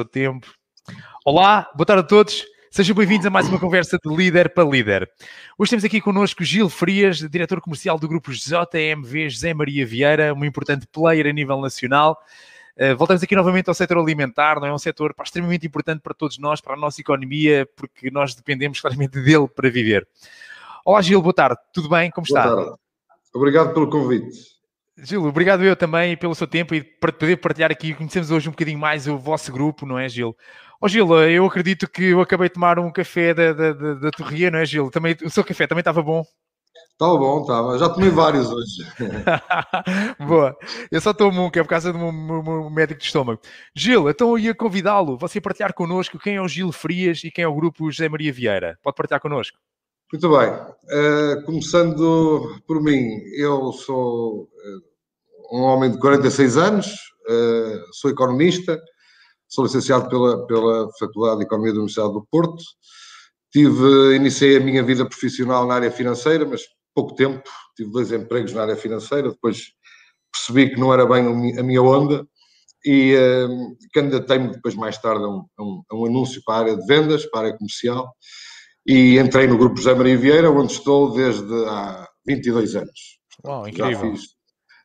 o 0.00 0.04
tempo. 0.04 0.46
Olá, 1.24 1.70
boa 1.74 1.86
tarde 1.86 2.02
a 2.02 2.06
todos. 2.06 2.44
Sejam 2.70 2.94
bem-vindos 2.94 3.26
a 3.26 3.30
mais 3.30 3.48
uma 3.48 3.58
conversa 3.58 3.98
de 4.02 4.14
líder 4.14 4.52
para 4.52 4.62
líder. 4.62 5.10
Hoje 5.58 5.70
temos 5.70 5.84
aqui 5.84 6.00
connosco 6.00 6.44
Gil 6.44 6.68
Frias, 6.68 7.18
diretor 7.18 7.60
comercial 7.60 7.98
do 7.98 8.06
grupo 8.06 8.30
JMV 8.30 9.30
José 9.30 9.54
Maria 9.54 9.86
Vieira, 9.86 10.34
um 10.34 10.44
importante 10.44 10.86
player 10.86 11.26
a 11.26 11.32
nível 11.32 11.60
nacional. 11.60 12.18
Uh, 12.76 12.96
voltamos 12.96 13.22
aqui 13.22 13.34
novamente 13.34 13.68
ao 13.68 13.74
setor 13.74 13.98
alimentar, 13.98 14.60
não 14.60 14.68
é 14.68 14.72
um 14.72 14.78
setor 14.78 15.12
pá, 15.14 15.24
extremamente 15.24 15.66
importante 15.66 16.00
para 16.00 16.14
todos 16.14 16.38
nós, 16.38 16.60
para 16.60 16.74
a 16.74 16.76
nossa 16.76 17.00
economia, 17.00 17.68
porque 17.74 18.10
nós 18.10 18.34
dependemos 18.34 18.78
claramente 18.82 19.20
dele 19.20 19.48
para 19.48 19.68
viver. 19.70 20.06
Olá 20.84 21.02
Gil, 21.02 21.20
boa 21.20 21.34
tarde, 21.34 21.58
tudo 21.72 21.88
bem? 21.88 22.10
Como 22.10 22.24
está? 22.26 22.44
Boa 22.44 22.64
tarde. 22.64 22.78
Obrigado 23.34 23.74
pelo 23.74 23.90
convite. 23.90 24.57
Gil, 25.00 25.24
obrigado 25.24 25.62
eu 25.64 25.76
também 25.76 26.16
pelo 26.16 26.34
seu 26.34 26.46
tempo 26.46 26.74
e 26.74 26.82
para 26.82 27.12
poder 27.12 27.36
partilhar 27.36 27.70
aqui, 27.70 27.94
conhecemos 27.94 28.30
hoje 28.30 28.48
um 28.48 28.52
bocadinho 28.52 28.78
mais 28.78 29.06
o 29.06 29.16
vosso 29.16 29.52
grupo, 29.52 29.86
não 29.86 29.98
é, 29.98 30.08
Gil? 30.08 30.36
Ó 30.80 30.86
oh, 30.86 30.88
Gil, 30.88 31.14
eu 31.28 31.46
acredito 31.46 31.88
que 31.88 32.04
eu 32.04 32.20
acabei 32.20 32.48
de 32.48 32.54
tomar 32.54 32.78
um 32.78 32.90
café 32.90 33.32
da, 33.32 33.52
da, 33.52 33.72
da, 33.72 33.94
da 33.94 34.10
Torria, 34.10 34.50
não 34.50 34.58
é, 34.58 34.66
Gil? 34.66 34.90
Também, 34.90 35.16
o 35.24 35.30
seu 35.30 35.44
café 35.44 35.66
também 35.66 35.80
estava 35.80 36.02
bom? 36.02 36.24
Estava 36.92 37.16
bom, 37.16 37.42
estava. 37.42 37.78
Já 37.78 37.88
tomei 37.88 38.10
vários 38.10 38.50
hoje. 38.50 38.84
Boa. 40.26 40.56
Eu 40.90 41.00
só 41.00 41.14
tomo 41.14 41.44
um, 41.44 41.50
que 41.50 41.60
é 41.60 41.62
por 41.62 41.68
causa 41.68 41.92
do 41.92 41.98
meu, 41.98 42.42
meu, 42.42 42.70
médico 42.70 42.98
de 42.98 43.06
estômago. 43.06 43.40
Gil, 43.74 44.10
então 44.10 44.30
eu 44.30 44.38
ia 44.38 44.54
convidá-lo, 44.54 45.16
você 45.16 45.40
partilhar 45.40 45.72
connosco 45.74 46.18
quem 46.18 46.36
é 46.36 46.42
o 46.42 46.48
Gil 46.48 46.72
Frias 46.72 47.22
e 47.22 47.30
quem 47.30 47.44
é 47.44 47.48
o 47.48 47.54
grupo 47.54 47.88
José 47.88 48.08
Maria 48.08 48.32
Vieira. 48.32 48.76
Pode 48.82 48.96
partilhar 48.96 49.20
connosco? 49.20 49.56
Muito 50.12 50.28
bem. 50.28 50.48
Uh, 50.48 51.44
começando 51.44 52.60
por 52.66 52.82
mim, 52.82 53.20
eu 53.36 53.72
sou 53.72 54.42
uh, 54.42 54.87
um 55.50 55.62
homem 55.62 55.90
de 55.90 55.98
46 55.98 56.56
anos, 56.56 56.86
uh, 56.86 57.94
sou 57.94 58.10
economista, 58.10 58.80
sou 59.48 59.64
licenciado 59.64 60.08
pela, 60.08 60.46
pela 60.46 60.88
Faculdade 60.98 61.38
de 61.38 61.44
Economia 61.44 61.72
da 61.72 61.78
Universidade 61.78 62.12
do 62.12 62.26
Porto. 62.30 62.62
Tive, 63.50 64.14
iniciei 64.14 64.58
a 64.58 64.60
minha 64.60 64.82
vida 64.82 65.08
profissional 65.08 65.66
na 65.66 65.74
área 65.74 65.90
financeira, 65.90 66.44
mas 66.44 66.62
pouco 66.94 67.14
tempo, 67.14 67.42
tive 67.76 67.90
dois 67.90 68.12
empregos 68.12 68.52
na 68.52 68.62
área 68.62 68.76
financeira, 68.76 69.30
depois 69.30 69.72
percebi 70.32 70.74
que 70.74 70.80
não 70.80 70.92
era 70.92 71.06
bem 71.06 71.56
a 71.58 71.62
minha 71.62 71.82
onda 71.82 72.26
e 72.84 73.16
uh, 73.16 73.76
candidatei-me 73.92 74.52
depois 74.52 74.74
mais 74.74 74.98
tarde 74.98 75.24
a 75.24 75.28
um, 75.28 75.44
a, 75.56 75.62
um, 75.62 75.82
a 75.90 75.96
um, 75.96 76.06
anúncio 76.06 76.42
para 76.44 76.54
a 76.54 76.58
área 76.58 76.76
de 76.76 76.86
vendas, 76.86 77.24
para 77.26 77.40
a 77.40 77.42
área 77.44 77.56
comercial 77.56 78.12
e 78.86 79.18
entrei 79.18 79.46
no 79.46 79.58
grupo 79.58 79.76
José 79.76 79.94
Maria 79.94 80.16
Vieira, 80.16 80.50
onde 80.50 80.72
estou 80.72 81.12
desde 81.12 81.52
há 81.66 82.08
22 82.26 82.74
anos. 82.74 83.18
Uau, 83.44 83.68
incrível. 83.68 83.92
Já 83.92 84.00
fiz, 84.00 84.37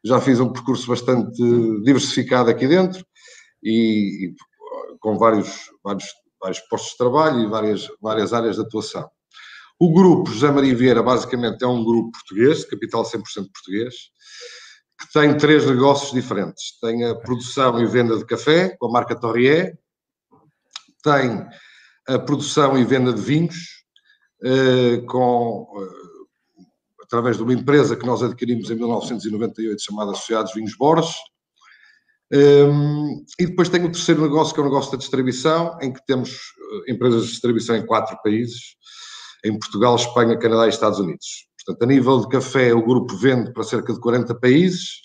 já 0.04 0.20
fiz 0.20 0.40
um 0.40 0.52
percurso 0.52 0.88
bastante 0.88 1.38
diversificado 1.84 2.50
aqui 2.50 2.68
dentro 2.68 3.06
e, 3.64 4.28
e 4.28 4.36
com 5.00 5.18
vários, 5.18 5.70
vários, 5.84 6.06
vários 6.42 6.60
postos 6.62 6.92
de 6.92 6.98
trabalho 6.98 7.42
e 7.42 7.48
várias, 7.48 7.88
várias 8.02 8.34
áreas 8.34 8.58
de 8.58 8.62
atuação. 8.62 9.10
O 9.80 9.94
grupo 9.94 10.32
José 10.32 10.52
Maria 10.52 10.76
Vieira, 10.76 11.02
basicamente, 11.02 11.64
é 11.64 11.68
um 11.68 11.84
grupo 11.84 12.12
português, 12.12 12.60
de 12.60 12.68
capital 12.68 13.04
100% 13.04 13.22
português, 13.52 13.96
que 15.00 15.12
tem 15.12 15.36
três 15.38 15.66
negócios 15.66 16.12
diferentes. 16.12 16.80
Tem 16.80 17.04
a 17.06 17.16
produção 17.16 17.82
e 17.82 17.86
venda 17.86 18.18
de 18.18 18.26
café, 18.26 18.76
com 18.78 18.88
a 18.88 18.92
marca 18.92 19.20
Torrier, 19.20 19.78
tem 21.04 21.46
a 22.08 22.20
produção 22.20 22.78
e 22.78 22.86
venda 22.86 23.12
de 23.12 23.22
vinhos, 23.22 23.84
eh, 24.44 25.04
com 25.08 25.68
através 27.14 27.38
de 27.38 27.44
uma 27.44 27.54
empresa 27.54 27.96
que 27.96 28.08
nós 28.08 28.24
adquirimos 28.24 28.72
em 28.72 28.76
1998 28.76 29.84
chamada 29.84 30.12
Associados 30.12 30.52
Vinhos 30.52 30.76
Borges. 30.76 31.14
Um, 32.34 33.24
e 33.40 33.46
depois 33.46 33.70
tem 33.70 33.86
o 33.86 33.92
terceiro 33.92 34.24
negócio, 34.24 34.52
que 34.52 34.60
é 34.60 34.64
o 34.64 34.66
negócio 34.66 34.92
da 34.92 34.98
distribuição, 34.98 35.78
em 35.80 35.94
que 35.94 36.04
temos 36.08 36.32
eh, 36.32 36.92
empresas 36.92 37.26
de 37.26 37.30
distribuição 37.30 37.76
em 37.76 37.86
quatro 37.86 38.18
países, 38.24 38.76
em 39.46 39.60
Portugal, 39.60 39.96
Espanha, 39.96 40.40
Canadá 40.40 40.66
e 40.66 40.70
Estados 40.70 40.98
Unidos. 40.98 41.48
Portanto, 41.64 41.84
a 41.84 41.86
nível 41.94 42.22
de 42.22 42.30
café, 42.30 42.74
o 42.74 42.84
grupo 42.84 43.16
vende 43.16 43.54
para 43.54 43.64
cerca 43.64 43.94
de 43.94 44.00
40 44.00 44.34
países. 44.40 45.02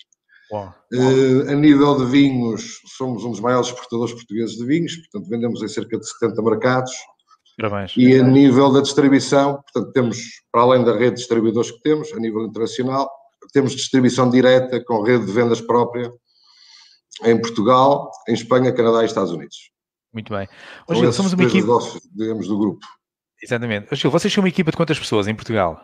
Uau. 0.51 0.73
Uh, 0.91 1.51
a 1.51 1.53
nível 1.53 1.95
de 1.95 2.05
vinhos, 2.05 2.79
somos 2.97 3.23
um 3.23 3.29
dos 3.29 3.39
maiores 3.39 3.67
exportadores 3.67 4.15
portugueses 4.15 4.57
de 4.57 4.65
vinhos, 4.65 4.95
portanto, 4.95 5.29
vendemos 5.29 5.61
em 5.61 5.67
cerca 5.67 5.99
de 5.99 6.09
70 6.09 6.41
mercados. 6.41 6.91
Parabéns. 7.59 7.93
E 7.97 8.15
a 8.17 8.23
nível 8.23 8.71
da 8.71 8.79
distribuição, 8.79 9.61
portanto, 9.61 9.91
temos, 9.91 10.17
para 10.49 10.61
além 10.61 10.83
da 10.83 10.93
rede 10.93 11.11
de 11.11 11.15
distribuidores 11.15 11.71
que 11.71 11.81
temos, 11.81 12.11
a 12.13 12.19
nível 12.19 12.45
internacional, 12.45 13.09
temos 13.51 13.73
distribuição 13.75 14.29
direta 14.29 14.81
com 14.85 15.03
rede 15.03 15.25
de 15.25 15.31
vendas 15.31 15.59
própria 15.59 16.09
em 17.23 17.39
Portugal, 17.39 18.09
em 18.29 18.33
Espanha, 18.33 18.71
Canadá 18.71 19.03
e 19.03 19.07
Estados 19.07 19.31
Unidos. 19.31 19.71
Muito 20.13 20.33
bem. 20.33 20.47
Hoje, 20.87 21.01
Gil, 21.01 21.13
somos 21.13 21.33
uma 21.33 21.43
equipe. 21.43 21.59
Negócios, 21.59 22.01
digamos, 22.15 22.47
do 22.47 22.57
grupo. 22.57 22.85
Exatamente. 23.43 23.93
Gil, 23.93 24.09
vocês 24.09 24.33
são 24.33 24.41
uma 24.41 24.49
equipa 24.49 24.71
de 24.71 24.77
quantas 24.77 24.97
pessoas 24.97 25.27
em 25.27 25.35
Portugal? 25.35 25.81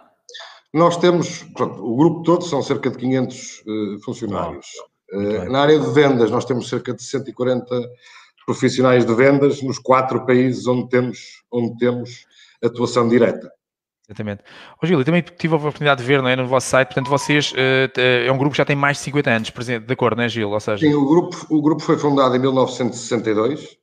Nós 0.73 0.95
temos, 0.97 1.43
pronto, 1.55 1.83
o 1.83 1.95
grupo 1.97 2.23
todo 2.23 2.43
são 2.45 2.61
cerca 2.61 2.89
de 2.89 2.97
500 2.97 3.35
uh, 3.37 3.99
funcionários. 4.03 4.67
Uh, 5.11 5.51
na 5.51 5.61
área 5.61 5.79
de 5.79 5.89
vendas, 5.91 6.31
nós 6.31 6.45
temos 6.45 6.69
cerca 6.69 6.93
de 6.93 7.03
140 7.03 7.81
profissionais 8.45 9.05
de 9.05 9.13
vendas 9.13 9.61
nos 9.61 9.79
quatro 9.79 10.25
países 10.25 10.67
onde 10.67 10.89
temos, 10.89 11.43
onde 11.51 11.77
temos 11.77 12.25
atuação 12.63 13.07
direta. 13.07 13.51
Exatamente. 14.07 14.43
Ô 14.81 14.85
Gil, 14.85 14.99
eu 14.99 15.05
também 15.05 15.23
tive 15.37 15.55
a 15.55 15.57
oportunidade 15.57 16.01
de 16.01 16.07
ver 16.07 16.21
não 16.21 16.29
é, 16.29 16.35
no 16.35 16.47
vosso 16.47 16.67
site, 16.67 16.89
portanto, 16.89 17.09
vocês 17.09 17.51
uh, 17.53 17.99
é 17.99 18.31
um 18.31 18.37
grupo 18.37 18.51
que 18.51 18.57
já 18.57 18.65
tem 18.65 18.75
mais 18.75 18.97
de 18.97 19.03
50 19.03 19.29
anos, 19.31 19.51
de 19.51 19.93
acordo, 19.93 20.17
não 20.17 20.23
é, 20.23 20.29
Gil? 20.29 20.51
Ou 20.51 20.59
seja... 20.59 20.77
Sim, 20.77 20.93
o 20.93 21.07
grupo, 21.07 21.45
o 21.49 21.61
grupo 21.61 21.81
foi 21.81 21.97
fundado 21.97 22.35
em 22.35 22.39
1962, 22.39 23.77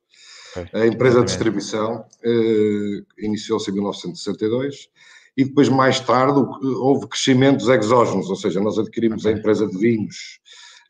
okay. 0.56 0.81
a 0.81 0.87
empresa 0.87 1.21
de 1.21 1.27
distribuição 1.27 2.05
uh, 2.25 3.06
iniciou-se 3.19 3.69
em 3.69 3.75
1962 3.75 4.89
e 5.37 5.44
depois, 5.44 5.69
mais 5.69 5.99
tarde, 5.99 6.39
houve 6.62 7.09
crescimentos 7.09 7.69
exógenos, 7.69 8.29
ou 8.31 8.37
seja, 8.37 8.61
nós 8.61 8.79
adquirimos 8.79 9.25
okay. 9.25 9.34
a 9.34 9.39
empresa 9.39 9.67
de 9.67 9.77
vinhos 9.77 10.39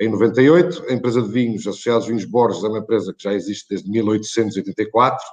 em 0.03 0.09
98. 0.09 0.85
A 0.89 0.93
empresa 0.93 1.23
de 1.23 1.29
vinhos, 1.29 1.67
Associados 1.67 2.07
Vinhos 2.09 2.25
Borges, 2.25 2.65
é 2.65 2.69
uma 2.69 2.81
empresa 2.81 3.15
que 3.15 3.23
já 3.23 3.33
existe 3.33 3.67
desde 3.71 3.89
1884 3.89 5.25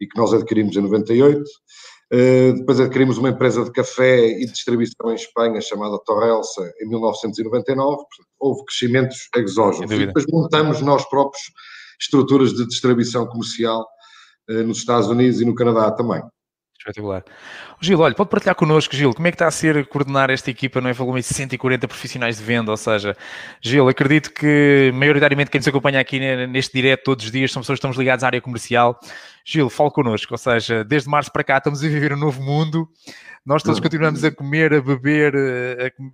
e 0.00 0.06
que 0.06 0.18
nós 0.18 0.32
adquirimos 0.32 0.74
em 0.76 0.80
98. 0.80 1.40
Uh, 1.40 1.44
eh, 2.12 2.52
depois 2.54 2.80
adquirimos 2.80 3.18
uma 3.18 3.28
empresa 3.28 3.62
de 3.62 3.70
café 3.70 4.26
e 4.26 4.46
distribuição 4.46 5.10
em 5.10 5.14
Espanha 5.14 5.60
chamada 5.60 5.98
Torrelsa 6.04 6.72
em 6.80 6.88
1999. 6.88 7.96
Portanto, 7.96 8.28
houve 8.40 8.64
crescimentos 8.64 9.28
exógenos. 9.36 9.92
E 9.92 10.06
depois 10.06 10.24
montamos 10.26 10.80
nós 10.80 11.08
próprios 11.08 11.44
estruturas 12.00 12.52
de 12.54 12.66
distribuição 12.66 13.26
comercial 13.26 13.86
uh, 14.48 14.62
nos 14.64 14.78
Estados 14.78 15.08
Unidos 15.08 15.40
e 15.40 15.44
no 15.44 15.54
Canadá 15.54 15.90
também. 15.92 16.22
Espetacular. 16.80 17.22
Gil, 17.82 18.00
olha, 18.00 18.14
pode 18.14 18.30
partilhar 18.30 18.54
connosco, 18.54 18.96
Gil, 18.96 19.12
como 19.12 19.28
é 19.28 19.30
que 19.30 19.34
está 19.34 19.46
a 19.46 19.50
ser 19.50 19.86
coordenar 19.86 20.30
esta 20.30 20.50
equipa, 20.50 20.80
não 20.80 20.88
é? 20.88 20.94
Falou-me 20.94 21.22
140 21.22 21.86
profissionais 21.86 22.38
de 22.38 22.42
venda, 22.42 22.70
ou 22.70 22.76
seja, 22.76 23.14
Gil, 23.60 23.86
acredito 23.86 24.32
que 24.32 24.90
maioritariamente 24.94 25.50
quem 25.50 25.58
nos 25.58 25.68
acompanha 25.68 26.00
aqui 26.00 26.18
neste 26.46 26.72
direto 26.72 27.04
todos 27.04 27.26
os 27.26 27.30
dias 27.30 27.52
são 27.52 27.60
pessoas 27.60 27.76
que 27.76 27.80
estamos 27.80 27.98
ligadas 27.98 28.24
à 28.24 28.28
área 28.28 28.40
comercial. 28.40 28.98
Gil, 29.50 29.68
fale 29.68 29.90
connosco, 29.90 30.32
ou 30.32 30.38
seja, 30.38 30.84
desde 30.84 31.08
março 31.08 31.32
para 31.32 31.42
cá 31.42 31.58
estamos 31.58 31.82
a 31.82 31.88
viver 31.88 32.12
um 32.12 32.16
novo 32.16 32.40
mundo, 32.40 32.88
nós 33.44 33.64
todos 33.64 33.80
continuamos 33.80 34.22
a 34.22 34.30
comer, 34.30 34.72
a 34.72 34.80
beber, 34.80 35.34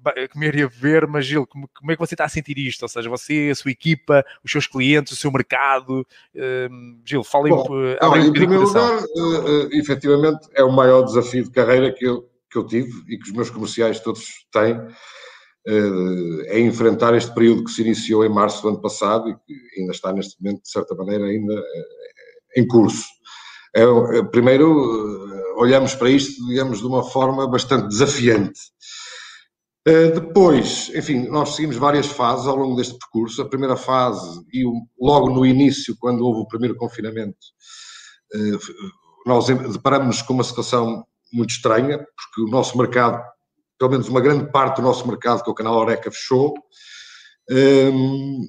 a 0.04 0.28
comer 0.28 0.54
e 0.54 0.62
a 0.62 0.68
beber, 0.68 1.06
mas 1.06 1.26
Gil, 1.26 1.46
como, 1.46 1.68
como, 1.74 1.92
é 1.92 1.94
que 1.94 2.00
você 2.00 2.14
está 2.14 2.24
a 2.24 2.30
sentir 2.30 2.56
isto? 2.56 2.82
Ou 2.82 2.88
seja, 2.88 3.10
você, 3.10 3.50
a 3.52 3.54
sua 3.54 3.70
equipa, 3.70 4.24
os 4.42 4.50
seus 4.50 4.66
clientes, 4.66 5.12
o 5.12 5.16
seu 5.16 5.30
mercado. 5.30 6.06
Uh, 6.34 6.98
Gil, 7.04 7.22
fale 7.22 7.50
Bom, 7.50 7.66
um, 7.68 7.96
não, 8.00 8.16
Em 8.16 8.32
primeiro 8.32 8.64
lugar, 8.64 9.02
uh, 9.02 9.66
uh, 9.66 9.68
efetivamente, 9.72 10.48
é 10.54 10.62
o 10.62 10.72
maior 10.72 11.02
desafio 11.02 11.44
de 11.44 11.50
carreira 11.50 11.92
que 11.92 12.06
eu, 12.06 12.26
que 12.50 12.56
eu 12.56 12.66
tive 12.66 12.90
e 13.06 13.18
que 13.18 13.24
os 13.24 13.32
meus 13.32 13.50
comerciais 13.50 14.00
todos 14.00 14.46
têm. 14.50 14.80
É 16.46 16.60
enfrentar 16.60 17.12
este 17.16 17.34
período 17.34 17.64
que 17.64 17.72
se 17.72 17.82
iniciou 17.82 18.24
em 18.24 18.28
março 18.28 18.62
do 18.62 18.68
ano 18.68 18.80
passado 18.80 19.28
e 19.28 19.34
que 19.34 19.80
ainda 19.80 19.90
está 19.90 20.12
neste 20.12 20.40
momento, 20.40 20.62
de 20.62 20.70
certa 20.70 20.94
maneira, 20.94 21.24
ainda 21.24 21.60
em 22.56 22.64
curso. 22.66 23.15
É, 23.76 23.82
é 24.18 24.22
primeiro, 24.22 25.54
olhamos 25.58 25.94
para 25.94 26.08
isto, 26.08 26.42
digamos, 26.46 26.78
de 26.78 26.86
uma 26.86 27.02
forma 27.02 27.46
bastante 27.46 27.88
desafiante. 27.88 28.58
Uh, 29.86 30.18
depois, 30.18 30.90
enfim, 30.94 31.28
nós 31.28 31.54
seguimos 31.54 31.76
várias 31.76 32.06
fases 32.06 32.46
ao 32.46 32.56
longo 32.56 32.74
deste 32.74 32.98
percurso. 32.98 33.42
A 33.42 33.48
primeira 33.48 33.76
fase, 33.76 34.40
e 34.52 34.64
logo 34.98 35.28
no 35.28 35.44
início, 35.44 35.94
quando 36.00 36.24
houve 36.24 36.40
o 36.40 36.48
primeiro 36.48 36.74
confinamento, 36.74 37.36
uh, 38.34 38.58
nós 39.26 39.46
deparamos-nos 39.46 40.22
com 40.22 40.32
uma 40.32 40.42
situação 40.42 41.04
muito 41.30 41.50
estranha, 41.50 41.98
porque 41.98 42.40
o 42.40 42.50
nosso 42.50 42.78
mercado, 42.78 43.22
pelo 43.78 43.90
menos 43.90 44.08
uma 44.08 44.22
grande 44.22 44.50
parte 44.50 44.76
do 44.76 44.82
nosso 44.82 45.06
mercado, 45.06 45.42
que 45.42 45.50
é 45.50 45.52
o 45.52 45.54
canal 45.54 45.76
Oreca, 45.76 46.10
fechou. 46.10 46.54
Um, 47.50 48.40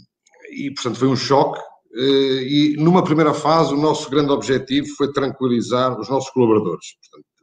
e, 0.52 0.74
portanto, 0.74 0.98
foi 0.98 1.08
um 1.10 1.16
choque. 1.16 1.60
Eh, 1.98 2.44
e 2.44 2.76
numa 2.78 3.04
primeira 3.04 3.34
fase 3.34 3.74
o 3.74 3.78
nosso 3.78 4.10
grande 4.10 4.32
objetivo 4.32 4.88
foi 4.96 5.12
tranquilizar 5.12 6.00
os 6.00 6.10
nossos 6.10 6.30
colaboradores, 6.30 6.86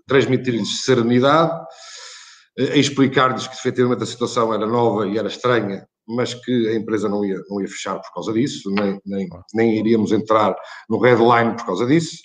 transmitir-lhes 0.07 0.83
serenidade, 0.83 1.53
eh, 2.59 2.79
explicar-lhes 2.79 3.49
que 3.49 3.55
efetivamente 3.55 4.03
a 4.05 4.07
situação 4.07 4.55
era 4.55 4.67
nova 4.67 5.09
e 5.09 5.19
era 5.19 5.29
estranha 5.29 5.87
mas 6.07 6.35
que 6.35 6.69
a 6.69 6.75
empresa 6.75 7.09
não 7.09 7.25
ia, 7.25 7.41
não 7.49 7.61
ia 7.61 7.69
fechar 7.69 7.99
por 7.99 8.13
causa 8.13 8.33
disso, 8.33 8.71
nem, 8.71 9.01
nem, 9.05 9.29
nem 9.55 9.79
iríamos 9.79 10.13
entrar 10.13 10.55
no 10.89 10.99
redline 10.99 11.57
por 11.57 11.67
causa 11.67 11.87
disso. 11.87 12.19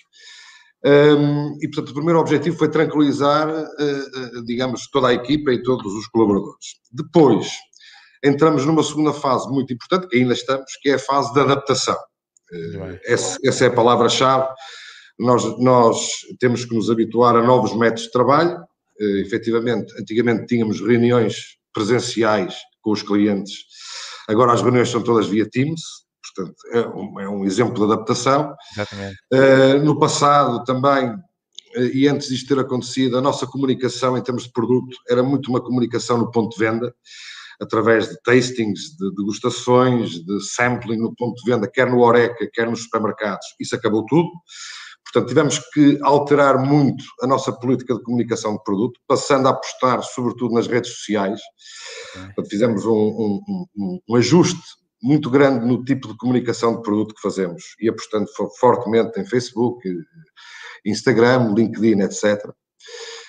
Um, 0.84 1.56
e, 1.60 1.68
portanto, 1.68 1.90
o 1.90 1.94
primeiro 1.94 2.20
objetivo 2.20 2.56
foi 2.56 2.70
tranquilizar, 2.70 3.48
uh, 3.48 4.44
digamos, 4.44 4.88
toda 4.90 5.08
a 5.08 5.14
equipa 5.14 5.52
e 5.52 5.62
todos 5.62 5.92
os 5.92 6.06
colaboradores. 6.08 6.76
Depois, 6.90 7.52
entramos 8.24 8.64
numa 8.64 8.82
segunda 8.82 9.12
fase 9.12 9.48
muito 9.48 9.72
importante, 9.72 10.08
que 10.08 10.16
ainda 10.16 10.32
estamos, 10.32 10.70
que 10.80 10.90
é 10.90 10.94
a 10.94 10.98
fase 10.98 11.32
de 11.34 11.40
adaptação. 11.40 11.96
Essa, 13.04 13.38
essa, 13.44 13.64
é 13.64 13.68
a 13.68 13.72
palavra-chave. 13.72 14.48
Nós, 15.18 15.44
nós 15.58 16.10
temos 16.38 16.64
que 16.64 16.74
nos 16.74 16.90
habituar 16.90 17.36
a 17.36 17.42
novos 17.42 17.76
métodos 17.76 18.04
de 18.04 18.12
trabalho. 18.12 18.58
Uh, 19.00 19.18
efetivamente, 19.18 19.92
antigamente 19.98 20.46
tínhamos 20.46 20.80
reuniões 20.80 21.58
presenciais 21.72 22.54
com 22.82 22.90
os 22.92 23.02
clientes, 23.02 23.64
agora 24.28 24.52
as 24.52 24.62
reuniões 24.62 24.88
são 24.88 25.02
todas 25.02 25.26
via 25.26 25.48
Teams, 25.48 25.80
portanto, 26.34 26.56
é 26.72 26.88
um, 26.88 27.20
é 27.20 27.28
um 27.28 27.44
exemplo 27.44 27.74
de 27.74 27.92
adaptação. 27.92 28.54
Exatamente. 28.72 29.16
Uh, 29.32 29.84
no 29.84 29.98
passado 29.98 30.64
também, 30.64 31.10
uh, 31.10 31.90
e 31.92 32.08
antes 32.08 32.28
disto 32.28 32.48
ter 32.48 32.60
acontecido, 32.60 33.18
a 33.18 33.20
nossa 33.20 33.46
comunicação 33.46 34.16
em 34.16 34.22
termos 34.22 34.44
de 34.44 34.52
produto 34.52 34.96
era 35.08 35.22
muito 35.22 35.50
uma 35.50 35.60
comunicação 35.60 36.18
no 36.18 36.30
ponto 36.30 36.56
de 36.56 36.64
venda, 36.64 36.94
através 37.60 38.08
de 38.08 38.20
tastings, 38.22 38.96
de 38.96 39.14
degustações, 39.14 40.24
de 40.24 40.40
sampling 40.40 40.98
no 40.98 41.14
ponto 41.14 41.42
de 41.42 41.50
venda, 41.50 41.70
quer 41.70 41.90
no 41.90 42.00
Oreca, 42.00 42.48
quer 42.52 42.68
nos 42.68 42.84
supermercados. 42.84 43.46
Isso 43.60 43.74
acabou 43.74 44.04
tudo. 44.06 44.28
Portanto, 45.04 45.28
tivemos 45.28 45.58
que 45.72 45.98
alterar 46.02 46.58
muito 46.64 47.04
a 47.20 47.26
nossa 47.26 47.52
política 47.52 47.94
de 47.94 48.02
comunicação 48.02 48.56
de 48.56 48.62
produto, 48.62 49.00
passando 49.08 49.48
a 49.48 49.50
apostar 49.50 50.02
sobretudo 50.02 50.54
nas 50.54 50.66
redes 50.66 50.92
sociais. 50.92 51.40
Portanto, 52.12 52.48
fizemos 52.48 52.84
um, 52.84 52.92
um, 52.92 53.66
um, 53.76 54.00
um 54.08 54.16
ajuste 54.16 54.62
muito 55.02 55.30
grande 55.30 55.66
no 55.66 55.82
tipo 55.82 56.08
de 56.08 56.16
comunicação 56.16 56.76
de 56.76 56.82
produto 56.82 57.14
que 57.14 57.22
fazemos 57.22 57.74
e 57.80 57.88
apostando 57.88 58.26
fortemente 58.58 59.18
em 59.18 59.26
Facebook, 59.26 59.82
Instagram, 60.84 61.54
LinkedIn, 61.54 62.00
etc. 62.02 62.38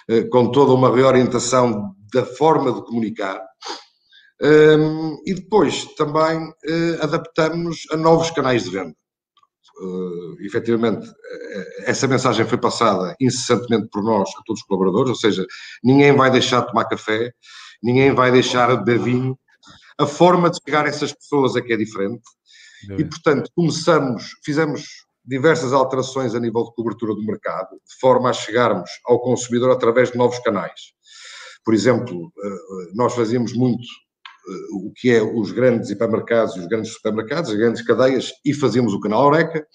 Eh, 0.10 0.24
com 0.24 0.51
toda 0.51 0.74
uma 0.74 0.94
reorientação 0.94 1.95
da 2.13 2.25
forma 2.25 2.74
de 2.74 2.83
comunicar. 2.83 3.42
Ehm, 4.42 5.18
e 5.26 5.34
depois 5.36 5.86
também 5.96 6.52
eh, 6.66 6.98
adaptamos 7.02 7.88
a 7.92 7.98
novos 7.98 8.32
canais 8.32 8.64
de 8.64 8.72
venda. 8.72 8.96
Uh, 9.80 10.36
efetivamente, 10.42 11.10
essa 11.86 12.08
mensagem 12.08 12.46
foi 12.46 12.58
passada 12.58 13.16
incessantemente 13.20 13.88
por 13.90 14.04
nós 14.04 14.30
a 14.30 14.44
todos 14.46 14.62
os 14.62 14.68
colaboradores, 14.68 15.10
ou 15.10 15.16
seja, 15.16 15.44
ninguém 15.84 16.16
vai 16.16 16.30
deixar 16.30 16.62
de 16.62 16.68
tomar 16.68 16.86
café, 16.86 17.32
ninguém 17.82 18.14
vai 18.14 18.32
deixar 18.32 18.70
de 18.76 18.84
beber 18.84 19.00
vinho, 19.00 19.40
a 19.98 20.06
forma 20.06 20.52
de 20.52 20.60
chegar 20.64 20.86
a 20.86 20.90
essas 20.90 21.14
pessoas 21.14 21.56
é 21.56 21.62
que 21.62 21.74
é 21.74 21.78
diferente. 21.78 22.22
E, 22.98 23.06
portanto, 23.06 23.50
começamos, 23.56 24.32
fizemos 24.44 24.84
diversas 25.24 25.72
alterações 25.72 26.34
a 26.34 26.40
nível 26.40 26.64
de 26.64 26.74
cobertura 26.74 27.14
do 27.14 27.24
mercado, 27.24 27.70
de 27.70 28.00
forma 28.00 28.30
a 28.30 28.34
chegarmos 28.34 28.90
ao 29.06 29.20
consumidor 29.20 29.72
através 29.72 30.12
de 30.12 30.18
novos 30.18 30.40
canais. 30.40 30.94
Por 31.64 31.74
exemplo, 31.74 32.32
eh, 32.44 32.48
eh, 32.48 32.92
nós 32.94 33.14
fazíamos 33.14 33.54
muito 33.54 33.84
eh, 33.84 34.11
o 34.74 34.92
que 34.96 35.12
é 35.12 35.22
os 35.22 35.52
grandes 35.52 35.90
hipermercados 35.90 36.56
e 36.56 36.60
os 36.60 36.68
grandes 36.68 36.94
supermercados, 36.94 37.52
as 37.52 37.58
grandes 37.58 37.82
cadeias, 37.82 38.32
e 38.46 38.54
fazíamos 38.54 38.94
o 38.94 39.00
canal 39.00 39.26
Oreca. 39.26 39.66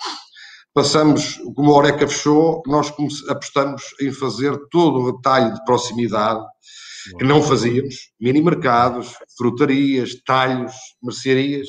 Passamos, 0.75 1.41
como 1.55 1.73
a 1.73 1.77
Oreca 1.77 2.07
fechou, 2.07 2.63
nós 2.67 2.93
apostamos 3.29 3.83
em 4.01 4.13
fazer 4.13 4.59
todo 4.71 4.99
o 4.99 5.07
retalho 5.13 5.55
de 5.55 5.65
proximidade 5.65 6.45
que 7.19 7.25
não 7.25 7.43
fazíamos, 7.43 8.11
mini 8.21 8.43
mercados, 8.43 9.15
frutarias, 9.39 10.15
talhos, 10.27 10.75
mercearias. 11.03 11.69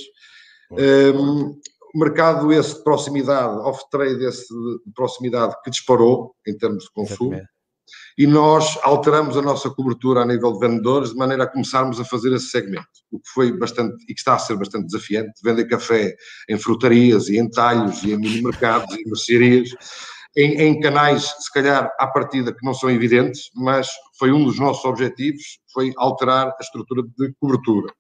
Um, 0.72 1.56
mercado 1.96 2.52
esse 2.52 2.76
de 2.76 2.84
proximidade, 2.84 3.58
off-trade 3.60 4.24
esse 4.26 4.48
de 4.48 4.92
proximidade 4.94 5.56
que 5.64 5.72
disparou 5.72 6.36
em 6.46 6.58
termos 6.58 6.84
de 6.84 6.92
consumo. 6.92 7.34
Exatamente. 7.34 7.57
E 8.18 8.26
nós 8.26 8.80
alteramos 8.82 9.38
a 9.38 9.42
nossa 9.42 9.70
cobertura 9.70 10.22
a 10.22 10.26
nível 10.26 10.54
de 10.54 10.60
vendedores 10.60 11.12
de 11.12 11.16
maneira 11.16 11.44
a 11.44 11.48
começarmos 11.48 12.00
a 12.00 12.06
fazer 12.06 12.34
esse 12.34 12.48
segmento, 12.48 12.88
o 13.12 13.20
que 13.20 13.30
foi 13.30 13.56
bastante 13.56 13.96
e 14.10 14.14
que 14.14 14.20
está 14.20 14.34
a 14.34 14.40
ser 14.40 14.56
bastante 14.56 14.88
desafiante, 14.88 15.34
vender 15.44 15.66
café 15.66 16.16
em 16.50 16.58
frutarias 16.58 17.30
e 17.30 17.38
em 17.38 17.48
talhos 17.48 18.02
e 18.04 18.14
em 18.14 18.18
mini 18.18 18.42
mercados 18.42 18.92
e 18.96 19.08
mercearias 19.08 19.70
em, 20.38 20.62
em, 20.62 20.80
canais, 20.80 21.34
se 21.40 21.52
calhar, 21.52 21.92
à 22.00 22.08
partida, 22.08 22.54
que 22.54 22.64
não 22.64 22.74
são 22.74 22.92
evidentes, 22.92 23.50
mas 23.56 23.90
foi 24.20 24.32
um 24.32 24.44
dos 24.44 24.60
nossos 24.60 24.86
objetivos, 24.86 25.60
foi 25.74 25.92
alterar 25.98 26.50
a 26.50 26.62
estrutura 26.62 27.02
de 27.18 27.34
cobertura. 27.40 27.92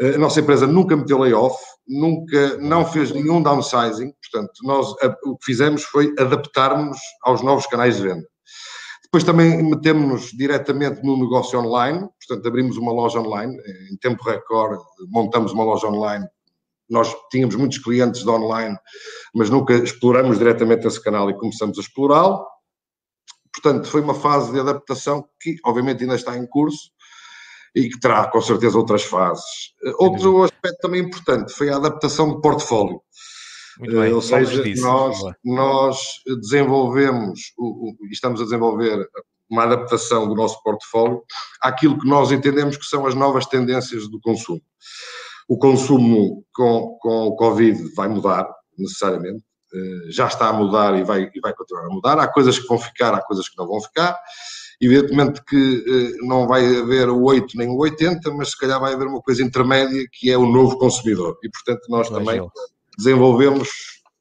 A 0.00 0.18
nossa 0.18 0.40
empresa 0.40 0.66
nunca 0.66 0.96
meteu 0.96 1.18
layoff, 1.18 1.56
nunca, 1.86 2.56
não 2.58 2.84
fez 2.86 3.10
nenhum 3.10 3.42
downsizing, 3.42 4.12
portanto, 4.22 4.52
nós 4.62 4.94
o 5.24 5.36
que 5.36 5.44
fizemos 5.44 5.82
foi 5.82 6.14
adaptarmos 6.16 6.98
aos 7.24 7.42
novos 7.42 7.66
canais 7.66 7.96
de 7.96 8.02
venda. 8.04 8.31
Depois 9.12 9.24
também 9.24 9.62
metemos-nos 9.62 10.30
diretamente 10.32 11.02
no 11.02 11.18
negócio 11.18 11.58
online, 11.60 12.08
portanto, 12.18 12.48
abrimos 12.48 12.78
uma 12.78 12.92
loja 12.92 13.20
online, 13.20 13.54
em 13.90 13.96
tempo 13.98 14.24
recorde, 14.24 14.82
montamos 15.08 15.52
uma 15.52 15.64
loja 15.64 15.86
online 15.86 16.26
nós 16.92 17.16
tínhamos 17.30 17.56
muitos 17.56 17.78
clientes 17.78 18.22
de 18.22 18.28
online, 18.28 18.76
mas 19.34 19.48
nunca 19.48 19.72
exploramos 19.74 20.38
diretamente 20.38 20.86
esse 20.86 21.02
canal 21.02 21.30
e 21.30 21.38
começamos 21.38 21.78
a 21.78 21.80
explorá-lo. 21.80 22.46
Portanto, 23.50 23.88
foi 23.88 24.02
uma 24.02 24.14
fase 24.14 24.52
de 24.52 24.60
adaptação 24.60 25.26
que, 25.40 25.56
obviamente, 25.64 26.02
ainda 26.02 26.16
está 26.16 26.36
em 26.36 26.46
curso 26.46 26.90
e 27.74 27.88
que 27.88 27.98
terá, 27.98 28.26
com 28.26 28.42
certeza, 28.42 28.76
outras 28.76 29.04
fases. 29.04 29.72
Outro 29.98 30.42
aspecto 30.44 30.80
também 30.82 31.00
importante 31.00 31.52
foi 31.54 31.70
a 31.70 31.76
adaptação 31.76 32.28
do 32.28 32.40
portfólio. 32.42 33.00
Muito 33.78 34.00
bem, 34.00 34.12
Ou 34.12 34.22
seja, 34.22 34.62
nós, 34.82 35.18
nós 35.44 35.98
desenvolvemos 36.40 37.40
e 38.02 38.12
estamos 38.12 38.40
a 38.40 38.44
desenvolver 38.44 39.08
uma 39.50 39.64
adaptação 39.64 40.26
do 40.26 40.34
nosso 40.34 40.62
portfólio 40.62 41.22
àquilo 41.60 41.98
que 41.98 42.08
nós 42.08 42.32
entendemos 42.32 42.76
que 42.76 42.86
são 42.86 43.06
as 43.06 43.14
novas 43.14 43.46
tendências 43.46 44.08
do 44.08 44.18
consumo. 44.20 44.62
O 45.48 45.58
consumo 45.58 46.44
com, 46.54 46.96
com 47.00 47.26
o 47.26 47.36
Covid 47.36 47.94
vai 47.94 48.08
mudar, 48.08 48.48
necessariamente. 48.78 49.44
Eh, 49.74 50.10
já 50.10 50.26
está 50.26 50.48
a 50.48 50.52
mudar 50.52 50.98
e 50.98 51.04
vai, 51.04 51.30
e 51.34 51.40
vai 51.40 51.52
continuar 51.54 51.86
a 51.86 51.90
mudar. 51.90 52.18
Há 52.18 52.28
coisas 52.28 52.58
que 52.58 52.66
vão 52.66 52.78
ficar, 52.78 53.14
há 53.14 53.20
coisas 53.20 53.48
que 53.48 53.58
não 53.58 53.66
vão 53.66 53.80
ficar. 53.80 54.18
Evidentemente 54.80 55.42
que 55.44 55.84
eh, 55.86 56.26
não 56.26 56.46
vai 56.46 56.64
haver 56.76 57.08
o 57.08 57.22
8 57.22 57.56
nem 57.56 57.68
o 57.68 57.78
80, 57.78 58.30
mas 58.32 58.50
se 58.50 58.58
calhar 58.58 58.80
vai 58.80 58.94
haver 58.94 59.06
uma 59.06 59.20
coisa 59.20 59.42
intermédia 59.42 60.06
que 60.12 60.30
é 60.30 60.36
o 60.36 60.46
novo 60.46 60.78
consumidor. 60.78 61.38
E, 61.42 61.50
portanto, 61.50 61.82
nós 61.88 62.08
também 62.08 62.40
desenvolvemos 62.96 63.68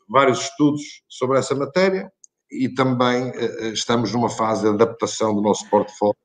vários 0.10 0.42
estudos 0.42 0.82
sobre 1.08 1.40
essa 1.40 1.56
matéria 1.56 2.12
e 2.52 2.68
também 2.70 3.32
eh, 3.34 3.70
estamos 3.70 4.12
numa 4.12 4.30
fase 4.30 4.64
de 4.64 4.70
adaptação 4.70 5.34
do 5.34 5.42
nosso 5.42 5.70
portfólio 5.70 6.18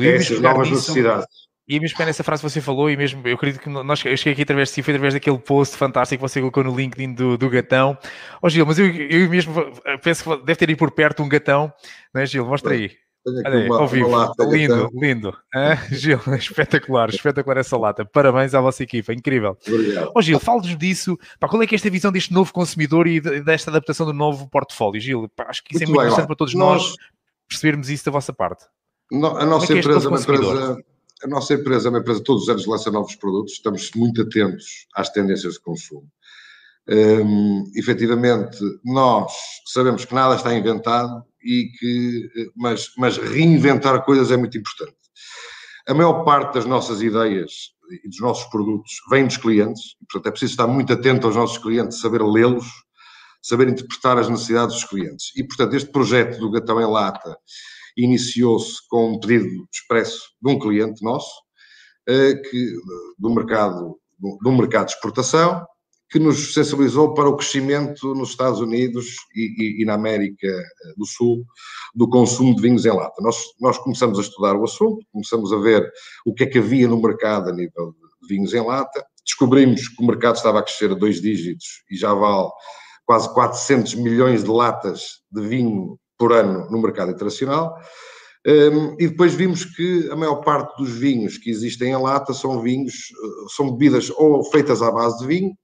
a 0.00 0.06
essas 0.06 0.40
novas 0.40 0.70
necessidades. 0.70 1.42
E 1.68 1.78
mesmo 1.78 1.96
pegar 1.96 2.06
nessa 2.06 2.24
frase 2.24 2.42
que 2.42 2.50
você 2.50 2.60
falou, 2.60 2.90
e 2.90 2.96
mesmo 2.96 3.26
eu 3.26 3.34
acredito 3.34 3.62
que 3.62 3.68
nós, 3.68 4.04
eu 4.04 4.16
cheguei 4.16 4.32
aqui 4.32 4.42
através 4.42 4.68
de 4.68 4.74
si, 4.74 4.82
foi 4.82 4.94
através 4.94 5.14
daquele 5.14 5.38
post 5.38 5.76
fantástico 5.76 6.22
que 6.22 6.28
você 6.28 6.40
colocou 6.40 6.64
no 6.64 6.74
LinkedIn 6.74 7.14
do, 7.14 7.38
do 7.38 7.48
gatão. 7.48 7.96
Ó 8.42 8.46
oh, 8.46 8.48
Gil, 8.48 8.66
mas 8.66 8.78
eu, 8.78 8.86
eu 8.86 9.28
mesmo 9.28 9.54
penso 10.02 10.24
que 10.24 10.44
deve 10.44 10.56
ter 10.56 10.68
aí 10.68 10.76
por 10.76 10.90
perto 10.90 11.22
um 11.22 11.28
gatão, 11.28 11.72
não 12.12 12.20
é, 12.20 12.26
Gil? 12.26 12.44
Mostra 12.46 12.74
aí. 12.74 12.90
Olha 13.24 13.48
aí, 13.48 13.66
uma, 13.68 13.78
ao 13.78 13.86
vivo. 13.86 14.08
lindo, 14.50 14.90
lindo. 14.94 15.36
Ah, 15.54 15.76
Gil, 15.92 16.18
espetacular, 16.36 17.08
espetacular 17.08 17.58
essa 17.58 17.76
lata. 17.76 18.04
Parabéns 18.04 18.52
à 18.52 18.60
vossa 18.60 18.82
equipa, 18.82 19.12
incrível. 19.12 19.56
Obrigado. 19.66 20.08
Ó 20.08 20.12
oh, 20.16 20.22
Gil, 20.22 20.40
fale-nos 20.40 20.76
disso. 20.76 21.16
Pá, 21.38 21.48
qual 21.48 21.62
é 21.62 21.66
que 21.66 21.74
é 21.74 21.76
esta 21.76 21.88
visão 21.88 22.10
deste 22.10 22.32
novo 22.32 22.52
consumidor 22.52 23.06
e 23.06 23.20
desta 23.20 23.70
adaptação 23.70 24.06
do 24.06 24.12
novo 24.12 24.48
portfólio? 24.48 25.00
Gil, 25.00 25.28
pá, 25.36 25.46
acho 25.48 25.62
que 25.62 25.76
isso 25.76 25.84
muito 25.84 25.90
é 25.90 25.94
muito 25.94 25.98
bem, 25.98 26.06
importante 26.06 26.26
para 26.26 26.36
todos 26.36 26.54
nós, 26.54 26.82
nós 26.82 26.96
percebermos 27.48 27.90
isso 27.90 28.04
da 28.04 28.10
vossa 28.10 28.32
parte. 28.32 28.64
a 29.12 29.46
nossa 29.46 29.72
é, 29.72 29.76
é 29.76 29.78
empresa 29.78 30.06
é 30.06 30.08
uma 30.08 30.20
empresa 30.20 30.82
a 31.22 31.28
nossa 31.28 31.54
empresa 31.54 31.88
é 31.88 31.90
uma 31.90 31.98
empresa 32.00 32.24
todos 32.24 32.42
os 32.42 32.48
anos 32.48 32.66
lança 32.66 32.90
novos 32.90 33.14
produtos, 33.14 33.52
estamos 33.52 33.92
muito 33.94 34.22
atentos 34.22 34.88
às 34.94 35.08
tendências 35.10 35.54
de 35.54 35.60
consumo. 35.60 36.08
Um, 36.88 37.64
efetivamente, 37.76 38.58
nós 38.84 39.32
sabemos 39.66 40.04
que 40.04 40.14
nada 40.14 40.34
está 40.34 40.52
inventado 40.52 41.24
e 41.42 41.68
que, 41.78 42.50
mas, 42.56 42.88
mas 42.98 43.18
reinventar 43.18 44.04
coisas 44.04 44.30
é 44.30 44.36
muito 44.36 44.58
importante. 44.58 44.96
A 45.86 45.94
maior 45.94 46.24
parte 46.24 46.54
das 46.54 46.64
nossas 46.64 47.02
ideias 47.02 47.52
e 48.04 48.08
dos 48.08 48.20
nossos 48.20 48.44
produtos 48.46 48.92
vem 49.10 49.26
dos 49.26 49.36
clientes, 49.36 49.96
portanto 50.10 50.28
é 50.28 50.30
preciso 50.30 50.52
estar 50.52 50.66
muito 50.66 50.92
atento 50.92 51.26
aos 51.26 51.36
nossos 51.36 51.58
clientes, 51.58 52.00
saber 52.00 52.22
lê-los, 52.22 52.66
saber 53.42 53.68
interpretar 53.68 54.18
as 54.18 54.28
necessidades 54.28 54.76
dos 54.76 54.84
clientes. 54.84 55.32
E, 55.36 55.44
portanto, 55.44 55.74
este 55.74 55.90
projeto 55.90 56.38
do 56.38 56.50
Gatão 56.50 56.80
em 56.80 56.86
Lata 56.86 57.36
iniciou-se 57.96 58.76
com 58.88 59.12
um 59.12 59.20
pedido 59.20 59.68
expresso 59.72 60.20
de 60.40 60.50
um 60.50 60.58
cliente 60.58 61.04
nosso, 61.04 61.30
eh, 62.08 62.34
que, 62.34 62.76
do, 63.18 63.34
mercado, 63.34 63.98
do 64.18 64.52
mercado 64.52 64.86
de 64.86 64.92
exportação, 64.92 65.66
que 66.12 66.18
nos 66.18 66.52
sensibilizou 66.52 67.14
para 67.14 67.30
o 67.30 67.36
crescimento 67.36 68.14
nos 68.14 68.30
Estados 68.30 68.60
Unidos 68.60 69.16
e, 69.34 69.80
e, 69.80 69.82
e, 69.82 69.84
na 69.86 69.94
América 69.94 70.46
eh, 70.46 70.92
do 70.94 71.06
Sul 71.06 71.42
do 71.94 72.06
consumo 72.06 72.54
de 72.54 72.60
vinhos 72.60 72.84
em 72.84 72.92
lata. 72.92 73.22
Nós, 73.22 73.38
nós 73.58 73.78
começamos 73.78 74.18
a 74.18 74.20
estudar 74.20 74.54
o 74.54 74.64
assunto, 74.64 75.00
começamos 75.10 75.50
a 75.54 75.56
ver 75.56 75.90
o 76.26 76.34
que 76.34 76.44
é 76.44 76.46
que 76.46 76.58
havia 76.58 76.86
no 76.86 77.00
mercado 77.00 77.48
a 77.48 77.52
nível 77.52 77.94
vinhos 78.28 78.52
em 78.52 78.62
lata. 78.62 79.02
Descobrimos 79.24 79.88
que 79.88 80.02
o 80.02 80.06
mercado 80.06 80.36
estava 80.36 80.58
a 80.58 80.62
crescer 80.62 80.90
a 80.90 80.94
dois 80.94 81.20
dígitos 81.20 81.82
e 81.90 81.96
já 81.96 82.12
vale 82.12 82.50
quase 83.06 83.32
400 83.32 83.94
milhões 83.94 84.44
de 84.44 84.50
latas 84.50 85.22
de 85.30 85.40
vinho 85.40 85.98
por 86.18 86.32
ano 86.34 86.70
no 86.70 86.80
mercado 86.80 87.10
internacional. 87.10 87.74
Um, 88.46 88.96
e 88.98 89.08
depois 89.08 89.32
vimos 89.34 89.64
que 89.64 90.10
a 90.10 90.16
maior 90.16 90.36
parte 90.36 90.76
dos 90.76 90.90
vinhos 90.90 91.38
que 91.38 91.48
existem 91.48 91.92
em 91.92 91.96
lata 91.96 92.34
são 92.34 92.60
vinhos, 92.60 92.94
eh, 92.94 93.46
são 93.56 93.70
bebidas 93.70 94.10
ou 94.10 94.44
feitas 94.50 94.82
à 94.82 94.90
base 94.90 95.18
de 95.20 95.26
vinho, 95.26 95.56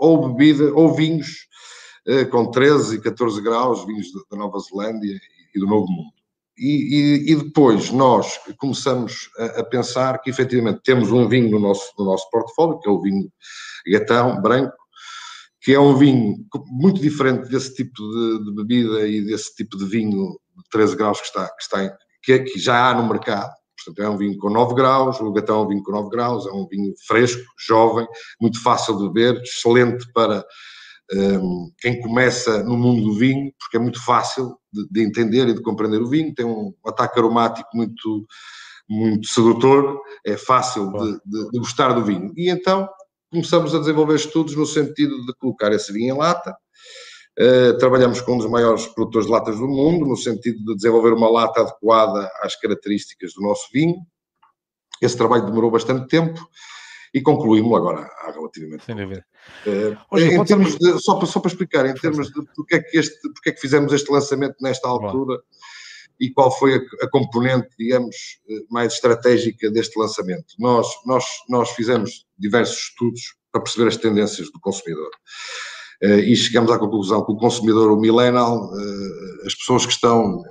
ou 0.00 0.32
bebida, 0.32 0.72
ou 0.74 0.94
vinhos 0.94 1.46
uh, 2.08 2.28
com 2.30 2.50
13 2.50 2.96
e 2.96 3.00
14 3.00 3.40
graus, 3.42 3.84
vinhos 3.84 4.08
da 4.30 4.36
Nova 4.36 4.58
Zelândia 4.58 5.20
e 5.54 5.60
do 5.60 5.66
Novo 5.66 5.86
Mundo. 5.92 6.10
E, 6.58 7.26
e, 7.26 7.32
e 7.32 7.36
depois 7.36 7.90
nós 7.90 8.38
começamos 8.58 9.30
a, 9.38 9.60
a, 9.60 9.64
pensar 9.64 10.20
que 10.20 10.30
efetivamente 10.30 10.80
temos 10.82 11.10
um 11.10 11.28
vinho 11.28 11.50
no 11.50 11.58
nosso, 11.58 11.90
no 11.98 12.04
nosso 12.04 12.28
portfólio, 12.30 12.78
que 12.80 12.88
é 12.88 12.92
o 12.92 13.00
vinho 13.00 13.30
gatão, 13.86 14.40
branco, 14.42 14.76
que 15.62 15.72
é 15.72 15.80
um 15.80 15.96
vinho 15.96 16.36
muito 16.66 17.00
diferente 17.00 17.48
desse 17.48 17.74
tipo 17.74 17.96
de, 17.96 18.44
de 18.44 18.54
bebida 18.54 19.06
e 19.06 19.22
desse 19.24 19.54
tipo 19.54 19.76
de 19.76 19.84
vinho 19.84 20.38
de 20.56 20.68
13 20.70 20.96
graus 20.96 21.20
que 21.20 21.26
está, 21.26 21.48
que 21.48 21.62
está 21.62 21.84
em, 21.84 21.90
que, 22.22 22.38
que 22.40 22.58
já 22.58 22.90
há 22.90 22.94
no 22.94 23.08
mercado. 23.08 23.52
Portanto, 23.84 24.06
é 24.06 24.10
um 24.10 24.16
vinho 24.16 24.38
com 24.38 24.50
9 24.50 24.74
graus, 24.74 25.20
o 25.20 25.32
gatão 25.32 25.60
é 25.60 25.64
um 25.64 25.68
vinho 25.68 25.82
com 25.82 25.92
9 25.92 26.10
graus, 26.10 26.46
é 26.46 26.50
um 26.50 26.66
vinho 26.66 26.94
fresco, 27.06 27.42
jovem, 27.58 28.06
muito 28.40 28.62
fácil 28.62 28.96
de 28.96 29.08
beber, 29.08 29.40
excelente 29.42 30.10
para 30.12 30.44
um, 31.12 31.70
quem 31.78 32.00
começa 32.00 32.62
no 32.62 32.76
mundo 32.76 33.02
do 33.02 33.14
vinho, 33.14 33.52
porque 33.58 33.76
é 33.76 33.80
muito 33.80 34.02
fácil 34.04 34.56
de, 34.72 34.86
de, 34.90 35.02
entender 35.02 35.48
e 35.48 35.54
de 35.54 35.62
compreender 35.62 36.00
o 36.00 36.08
vinho, 36.08 36.34
tem 36.34 36.46
um 36.46 36.72
ataque 36.86 37.18
aromático 37.18 37.68
muito, 37.74 38.26
muito 38.88 39.26
sedutor, 39.26 40.00
é 40.24 40.36
fácil 40.36 40.92
de, 40.92 41.12
de, 41.24 41.50
de 41.50 41.58
gostar 41.58 41.92
do 41.92 42.04
vinho. 42.04 42.32
E 42.36 42.50
então 42.50 42.88
começamos 43.30 43.74
a 43.74 43.78
desenvolver 43.78 44.16
estudos 44.16 44.54
no 44.54 44.66
sentido 44.66 45.24
de 45.26 45.34
colocar 45.34 45.72
esse 45.72 45.92
vinho 45.92 46.14
em 46.14 46.18
lata, 46.18 46.56
Uh, 47.40 47.78
trabalhamos 47.78 48.20
com 48.20 48.34
um 48.34 48.38
dos 48.38 48.50
maiores 48.50 48.86
produtores 48.88 49.26
de 49.26 49.32
latas 49.32 49.56
do 49.56 49.66
mundo, 49.66 50.04
no 50.04 50.16
sentido 50.16 50.62
de 50.62 50.76
desenvolver 50.76 51.14
uma 51.14 51.30
lata 51.30 51.62
adequada 51.62 52.30
às 52.42 52.54
características 52.54 53.32
do 53.32 53.40
nosso 53.40 53.66
vinho. 53.72 53.96
Esse 55.00 55.16
trabalho 55.16 55.46
demorou 55.46 55.70
bastante 55.70 56.06
tempo 56.06 56.38
e 57.14 57.22
concluímos 57.22 57.74
agora 57.74 58.02
há 58.22 58.30
relativamente 58.30 58.84
Sem 58.84 58.94
dúvida. 58.94 59.24
Uh, 59.66 59.96
Hoje, 60.10 60.34
em 60.34 60.44
termos 60.44 60.76
de, 60.76 60.98
só, 61.00 61.16
para, 61.16 61.26
só 61.26 61.40
para 61.40 61.50
explicar, 61.50 61.86
em 61.86 61.94
termos 61.94 62.28
de 62.28 62.42
porque 62.54 62.76
é, 62.76 62.82
que 62.82 62.98
este, 62.98 63.18
porque 63.32 63.48
é 63.48 63.52
que 63.52 63.60
fizemos 63.60 63.90
este 63.92 64.12
lançamento 64.12 64.56
nesta 64.60 64.86
altura 64.86 65.36
Bom. 65.36 65.42
e 66.20 66.30
qual 66.30 66.50
foi 66.50 66.76
a, 66.76 67.04
a, 67.04 67.08
componente, 67.08 67.68
digamos, 67.78 68.14
eh, 68.50 68.64
mais 68.70 68.92
estratégica 68.92 69.70
deste 69.70 69.98
lançamento. 69.98 70.54
Nós, 70.58 70.86
nós, 71.06 71.24
nós 71.48 71.70
fizemos 71.70 72.26
diversos 72.38 72.78
estudos 72.78 73.34
para 73.50 73.62
perceber 73.62 73.88
as 73.88 73.96
tendências 73.96 74.52
do 74.52 74.60
consumidor. 74.60 75.10
Eh, 76.02 76.20
e 76.20 76.36
chegamos 76.36 76.70
à 76.70 76.78
conclusão 76.78 77.24
que 77.24 77.32
o 77.32 77.36
consumidor, 77.36 77.90
o 77.90 78.00
millennial, 78.00 78.70
eh, 78.74 79.46
as 79.46 79.54
pessoas 79.54 79.84
que 79.84 79.92
estão, 79.92 80.42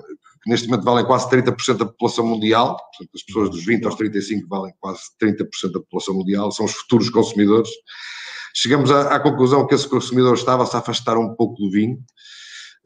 que 0.44 0.50
neste 0.50 0.68
momento 0.68 0.86
valem 0.86 1.06
quase 1.06 1.28
30% 1.30 1.80
da 1.80 1.86
população 1.86 2.26
mundial, 2.26 2.78
portanto, 2.78 3.10
as 3.16 3.24
pessoas 3.24 3.50
dos 3.50 3.66
20 3.66 3.86
aos 3.86 3.96
35 3.96 4.48
valem 4.48 4.74
quase 4.80 5.02
30% 5.20 5.72
da 5.72 5.80
população 5.80 6.14
mundial, 6.14 6.52
são 6.52 6.66
os 6.66 6.74
futuros 6.74 7.10
consumidores. 7.10 7.70
Chegamos 8.56 8.92
à, 8.92 9.16
à 9.16 9.20
conclusão 9.20 9.66
que 9.66 9.74
esse 9.74 9.88
consumidor 9.88 10.36
estava-se 10.36 10.76
a 10.76 10.80
afastar 10.80 11.18
um 11.18 11.34
pouco 11.36 11.56
do 11.56 11.72
vinho, 11.72 11.98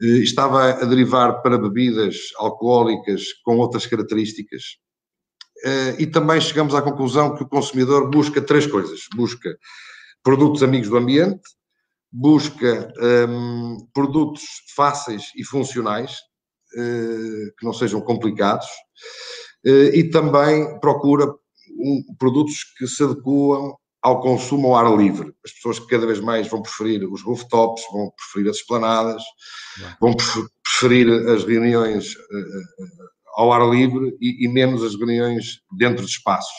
eh, 0.02 0.22
estava 0.22 0.70
a 0.70 0.84
derivar 0.86 1.42
para 1.42 1.58
bebidas 1.58 2.16
alcoólicas 2.38 3.24
com 3.44 3.58
outras 3.58 3.86
características, 3.86 4.62
e 5.98 6.06
também 6.06 6.38
chegamos 6.42 6.74
à 6.74 6.82
conclusão 6.82 7.34
que 7.34 7.42
o 7.42 7.48
consumidor 7.48 8.10
busca 8.10 8.42
três 8.42 8.66
coisas: 8.66 9.00
busca 9.14 9.56
produtos 10.22 10.62
amigos 10.62 10.90
do 10.90 10.96
ambiente, 10.96 11.40
busca 12.16 12.92
um, 13.28 13.88
produtos 13.92 14.44
fáceis 14.76 15.32
e 15.36 15.42
funcionais, 15.42 16.12
uh, 16.76 17.52
que 17.58 17.64
não 17.64 17.72
sejam 17.72 18.00
complicados, 18.00 18.68
uh, 19.66 19.90
e 19.92 20.08
também 20.10 20.78
procura 20.78 21.26
um, 21.26 22.14
produtos 22.16 22.62
que 22.78 22.86
se 22.86 23.02
adequam 23.02 23.74
ao 24.00 24.20
consumo 24.20 24.68
ao 24.68 24.76
ar 24.76 24.96
livre. 24.96 25.34
As 25.44 25.52
pessoas 25.54 25.80
que 25.80 25.88
cada 25.88 26.06
vez 26.06 26.20
mais 26.20 26.46
vão 26.46 26.62
preferir 26.62 27.02
os 27.10 27.20
rooftops, 27.22 27.82
vão 27.90 28.12
preferir 28.16 28.48
as 28.48 28.58
esplanadas, 28.58 29.22
vão 30.00 30.14
preferir 30.62 31.10
as 31.30 31.42
reuniões 31.42 32.14
uh, 32.14 33.04
ao 33.34 33.52
ar 33.52 33.68
livre 33.68 34.16
e, 34.20 34.44
e 34.44 34.48
menos 34.48 34.84
as 34.84 34.94
reuniões 34.94 35.58
dentro 35.76 36.04
de 36.04 36.12
espaços. 36.12 36.54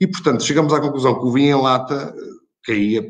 E, 0.00 0.06
portanto, 0.06 0.44
chegamos 0.44 0.72
à 0.72 0.80
conclusão 0.80 1.18
que 1.18 1.26
o 1.26 1.32
vinho 1.32 1.58
em 1.58 1.60
lata 1.60 2.14
caía 2.64 3.02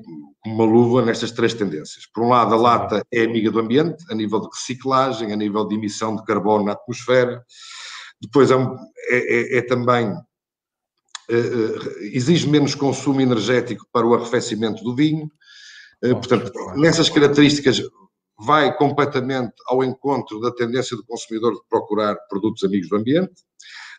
uma 0.47 0.65
luva 0.65 1.03
nestas 1.05 1.31
três 1.31 1.55
tendências. 1.55 2.07
Por 2.07 2.25
um 2.25 2.29
lado, 2.29 2.55
a 2.55 2.59
lata 2.59 3.03
é 3.13 3.25
amiga 3.25 3.51
do 3.51 3.59
ambiente, 3.59 4.05
a 4.11 4.15
nível 4.15 4.41
de 4.41 4.49
reciclagem, 4.49 5.33
a 5.33 5.37
nível 5.37 5.67
de 5.67 5.75
emissão 5.75 6.15
de 6.15 6.25
carbono 6.25 6.67
na 6.67 6.73
atmosfera. 6.73 7.43
Depois 8.21 8.51
é, 8.51 8.55
é, 8.55 9.57
é, 9.57 9.59
é 9.59 9.63
também 9.63 10.13
é, 11.31 11.37
exige 12.15 12.49
menos 12.49 12.75
consumo 12.75 13.21
energético 13.21 13.87
para 13.91 14.07
o 14.07 14.15
arrefecimento 14.15 14.85
do 14.85 14.95
vinho. 14.95 15.31
Portanto, 16.01 16.53
nessas 16.77 17.09
características 17.09 17.81
vai 18.39 18.77
completamente 18.77 19.55
ao 19.67 19.83
encontro 19.83 20.39
da 20.41 20.51
tendência 20.51 20.97
do 20.97 21.05
consumidor 21.07 21.55
de 21.55 21.61
procurar 21.69 22.15
produtos 22.29 22.63
amigos 22.63 22.91
do 22.91 22.97
ambiente. 22.97 23.33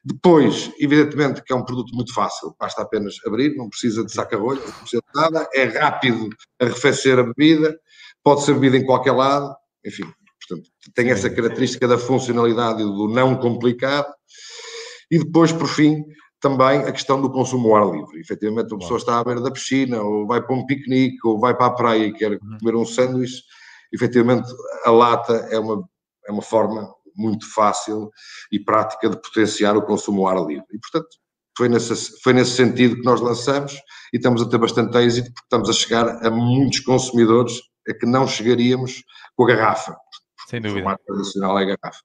Depois, 0.08 0.72
evidentemente 0.80 1.42
que 1.44 1.52
é 1.52 1.56
um 1.56 1.66
produto 1.66 1.96
muito 1.96 2.14
fácil, 2.14 2.56
basta 2.60 2.84
apenas 2.84 3.16
abrir, 3.26 3.56
não 3.56 3.68
precisa 3.68 4.06
de 4.06 4.12
saca-rolho, 4.12 4.62
não 4.64 4.72
precisa 4.72 5.02
de 5.02 5.20
nada, 5.20 5.50
é 5.52 5.64
rápido 5.64 6.30
arrefecer 6.62 7.18
a 7.18 7.24
bebida, 7.24 7.76
pode 8.24 8.44
ser 8.44 8.54
bebida 8.54 8.78
em 8.78 8.86
qualquer 8.86 9.14
lado, 9.14 9.56
enfim, 9.84 10.04
portanto, 10.48 10.70
tem 10.94 11.10
essa 11.10 11.28
característica 11.28 11.88
da 11.88 11.98
funcionalidade 11.98 12.84
e 12.84 12.86
do 12.86 13.08
não 13.08 13.36
complicado. 13.36 14.14
E 15.10 15.18
depois, 15.18 15.52
por 15.52 15.68
fim, 15.68 16.04
também 16.40 16.82
a 16.82 16.92
questão 16.92 17.20
do 17.20 17.32
consumo 17.32 17.76
ao 17.76 17.76
ar 17.76 17.96
livre. 17.96 18.20
Efetivamente, 18.20 18.72
a 18.76 18.78
pessoa 18.78 19.00
está 19.00 19.20
à 19.20 19.24
beira 19.24 19.42
da 19.42 19.50
piscina, 19.50 20.00
ou 20.04 20.28
vai 20.28 20.40
para 20.40 20.56
um 20.56 20.68
piquenique, 20.68 21.18
ou 21.26 21.40
vai 21.40 21.58
para 21.58 21.66
a 21.66 21.72
praia 21.72 22.06
e 22.06 22.14
quer 22.14 22.34
uhum. 22.34 22.58
comer 22.60 22.76
um 22.76 22.86
sanduíche, 22.86 23.42
efetivamente 23.92 24.48
a 24.86 24.92
lata 24.92 25.34
é 25.50 25.58
uma, 25.58 25.84
é 26.28 26.32
uma 26.32 26.44
forma 26.44 26.94
muito 27.16 27.52
fácil 27.54 28.12
e 28.52 28.60
prática 28.60 29.10
de 29.10 29.22
potenciar 29.22 29.76
o 29.76 29.86
consumo 29.86 30.28
ao 30.28 30.38
ar 30.38 30.48
livre. 30.48 30.66
E, 30.72 30.80
portanto, 30.80 31.10
foi 31.58 31.70
nesse, 31.70 32.22
foi 32.22 32.34
nesse 32.34 32.52
sentido 32.52 32.98
que 32.98 33.06
nós 33.06 33.22
lançamos 33.22 33.74
e 34.14 34.18
estamos 34.18 34.42
a 34.42 34.50
ter 34.50 34.58
bastante 34.58 34.98
êxito 34.98 35.32
porque 35.34 35.46
estamos 35.46 35.70
a 35.70 35.74
chegar 35.74 36.26
a 36.26 36.30
muitos 36.30 36.82
consumidores 36.82 37.62
a 37.88 37.94
que 37.94 38.06
não 38.06 38.28
chegaríamos 38.28 39.04
com 39.36 39.44
a 39.46 39.48
garrafa. 39.48 39.96
Sem 40.50 40.62
dúvida. 40.62 40.80
O 40.80 40.84
formato 40.84 41.04
tradicional 41.06 41.60
é 41.60 41.64
a 41.64 41.66
garrafa. 41.66 42.02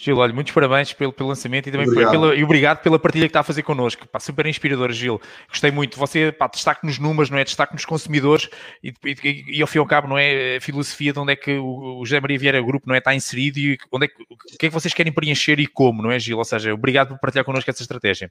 Gil, 0.00 0.16
olha, 0.16 0.32
muitos 0.32 0.52
parabéns 0.52 0.92
pelo, 0.92 1.12
pelo 1.12 1.28
lançamento 1.30 1.68
e 1.68 1.72
também 1.72 1.88
obrigado. 1.88 2.12
Pela, 2.12 2.34
e 2.36 2.44
obrigado 2.44 2.82
pela 2.82 3.00
partilha 3.00 3.24
que 3.24 3.30
está 3.30 3.40
a 3.40 3.42
fazer 3.42 3.64
connosco. 3.64 4.06
Pá, 4.06 4.20
super 4.20 4.46
inspirador, 4.46 4.92
Gil. 4.92 5.20
Gostei 5.48 5.72
muito. 5.72 5.98
Você 5.98 6.30
pá, 6.30 6.46
destaque 6.46 6.86
nos 6.86 7.00
números, 7.00 7.30
não 7.30 7.36
é? 7.36 7.42
Destaque 7.42 7.72
nos 7.72 7.84
consumidores 7.84 8.48
e, 8.80 8.94
e, 9.04 9.56
e, 9.58 9.60
ao 9.60 9.66
fim 9.66 9.78
e 9.78 9.80
ao 9.80 9.86
cabo, 9.86 10.06
não 10.06 10.16
é? 10.16 10.58
A 10.58 10.60
filosofia 10.60 11.12
de 11.12 11.18
onde 11.18 11.32
é 11.32 11.36
que 11.36 11.58
o, 11.58 11.98
o 11.98 12.06
José 12.06 12.20
Maria 12.20 12.38
Vieira 12.38 12.62
Grupo 12.62 12.86
não 12.86 12.94
é? 12.94 12.98
está 12.98 13.12
inserido 13.12 13.58
e 13.58 13.76
onde 13.90 14.04
é 14.04 14.08
que, 14.08 14.14
o 14.52 14.58
que 14.58 14.66
é 14.66 14.68
que 14.68 14.74
vocês 14.74 14.94
querem 14.94 15.12
preencher 15.12 15.58
e 15.60 15.66
como, 15.66 16.02
não 16.02 16.10
é, 16.10 16.18
Gil? 16.18 16.38
Ou 16.38 16.44
seja, 16.44 16.72
obrigado 16.72 17.08
por 17.08 17.18
partilhar 17.18 17.44
connosco 17.44 17.70
essa 17.70 17.82
estratégia. 17.82 18.30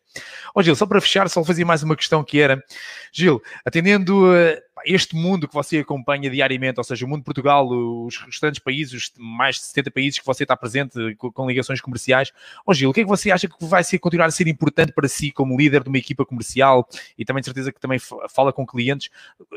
Ó, 0.56 0.60
oh, 0.60 0.64
Gil, 0.64 0.76
só 0.76 0.86
para 0.86 1.00
fechar, 1.00 1.30
só 1.30 1.44
fazia 1.44 1.66
mais 1.66 1.84
uma 1.84 1.96
questão 1.96 2.24
que 2.24 2.40
era, 2.40 2.64
Gil, 3.12 3.42
atendendo. 3.66 4.26
Uh, 4.26 4.68
este 4.86 5.16
mundo 5.16 5.48
que 5.48 5.54
você 5.54 5.80
acompanha 5.80 6.30
diariamente, 6.30 6.80
ou 6.80 6.84
seja, 6.84 7.06
o 7.06 7.10
mundo 7.10 7.20
de 7.20 7.26
Portugal, 7.26 7.68
os 7.68 8.18
restantes 8.18 8.60
países, 8.60 8.94
os 8.94 9.14
mais 9.18 9.56
de 9.56 9.64
70 9.64 9.92
países 9.92 10.20
que 10.20 10.26
você 10.26 10.44
está 10.44 10.56
presente 10.56 11.16
com, 11.16 11.48
ligações 11.48 11.82
comerciais. 11.82 12.32
Oh, 12.66 12.74
Gil, 12.74 12.90
o 12.90 12.94
que 12.94 13.02
é 13.02 13.04
que 13.04 13.10
você 13.10 13.32
acha 13.32 13.48
que 13.48 13.66
vai 13.66 13.84
ser, 13.84 14.00
continuar 14.00 14.28
a 14.28 14.32
ser 14.32 14.48
importante 14.48 14.92
para 14.94 15.08
si 15.08 15.32
como 15.32 15.58
líder 15.58 15.84
de 15.84 15.90
uma 15.90 15.98
equipa 15.98 16.26
comercial 16.26 16.88
e 17.18 17.26
também 17.26 17.42
de 17.42 17.46
certeza 17.46 17.72
que 17.72 17.80
também 17.80 18.00
fala 18.30 18.54
com 18.54 18.66
clientes? 18.66 19.10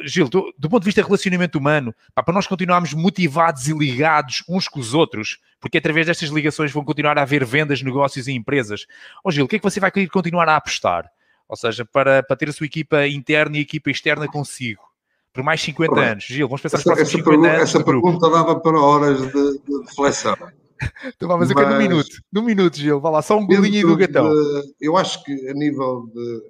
Gil, 0.04 0.28
do, 0.28 0.52
do 0.58 0.68
ponto 0.68 0.82
de 0.82 0.86
vista 0.86 1.02
relacionamento 1.02 1.58
humano, 1.58 1.94
para 2.14 2.32
nós 2.32 2.46
continuarmos 2.46 2.94
motivados 2.94 3.68
e 3.68 3.72
ligados 3.72 4.42
uns 4.48 4.68
com 4.68 4.80
os 4.80 4.94
outros, 4.94 5.38
porque 5.60 5.78
através 5.78 6.06
destas 6.06 6.30
ligações 6.30 6.49
vão 6.56 6.84
continuar 6.84 7.18
a 7.18 7.22
haver 7.22 7.44
vendas, 7.44 7.82
negócios 7.82 8.28
e 8.28 8.32
empresas. 8.32 8.86
Ó 9.24 9.28
oh, 9.28 9.30
Gil, 9.30 9.44
o 9.44 9.48
que 9.48 9.56
é 9.56 9.58
que 9.58 9.64
você 9.64 9.80
vai 9.80 9.90
querer 9.90 10.08
continuar 10.08 10.48
a 10.48 10.56
apostar? 10.56 11.10
Ou 11.48 11.56
seja, 11.56 11.84
para, 11.84 12.22
para 12.22 12.36
ter 12.36 12.48
a 12.48 12.52
sua 12.52 12.66
equipa 12.66 13.06
interna 13.06 13.56
e 13.56 13.60
a 13.60 13.62
equipa 13.62 13.90
externa 13.90 14.28
consigo 14.28 14.90
por 15.32 15.42
mais 15.42 15.60
50 15.60 15.92
Pronto. 15.92 16.06
anos. 16.06 16.24
Gil, 16.24 16.48
vamos 16.48 16.60
pensar 16.60 16.78
nos 16.78 16.84
próximos 16.84 17.08
essa 17.08 17.18
50 17.18 17.30
pergunta, 17.30 17.48
anos. 17.48 17.62
Essa 17.62 17.84
pergunta 17.84 18.30
dava 18.30 18.60
para 18.60 18.80
horas 18.80 19.20
de, 19.20 19.32
de 19.32 19.80
reflexão. 19.88 20.36
então 21.16 21.28
vamos 21.28 21.52
mas, 21.52 21.68
num 21.68 21.78
minuto. 21.78 22.22
Num 22.32 22.42
minuto, 22.42 22.76
Gil. 22.76 23.00
Vá 23.00 23.10
lá, 23.10 23.22
só 23.22 23.38
um 23.38 23.46
golinho 23.46 23.86
do 23.86 23.96
gatão. 23.96 24.28
De, 24.28 24.74
eu 24.80 24.96
acho 24.96 25.22
que 25.24 25.48
a 25.48 25.54
nível 25.54 26.06
de, 26.12 26.42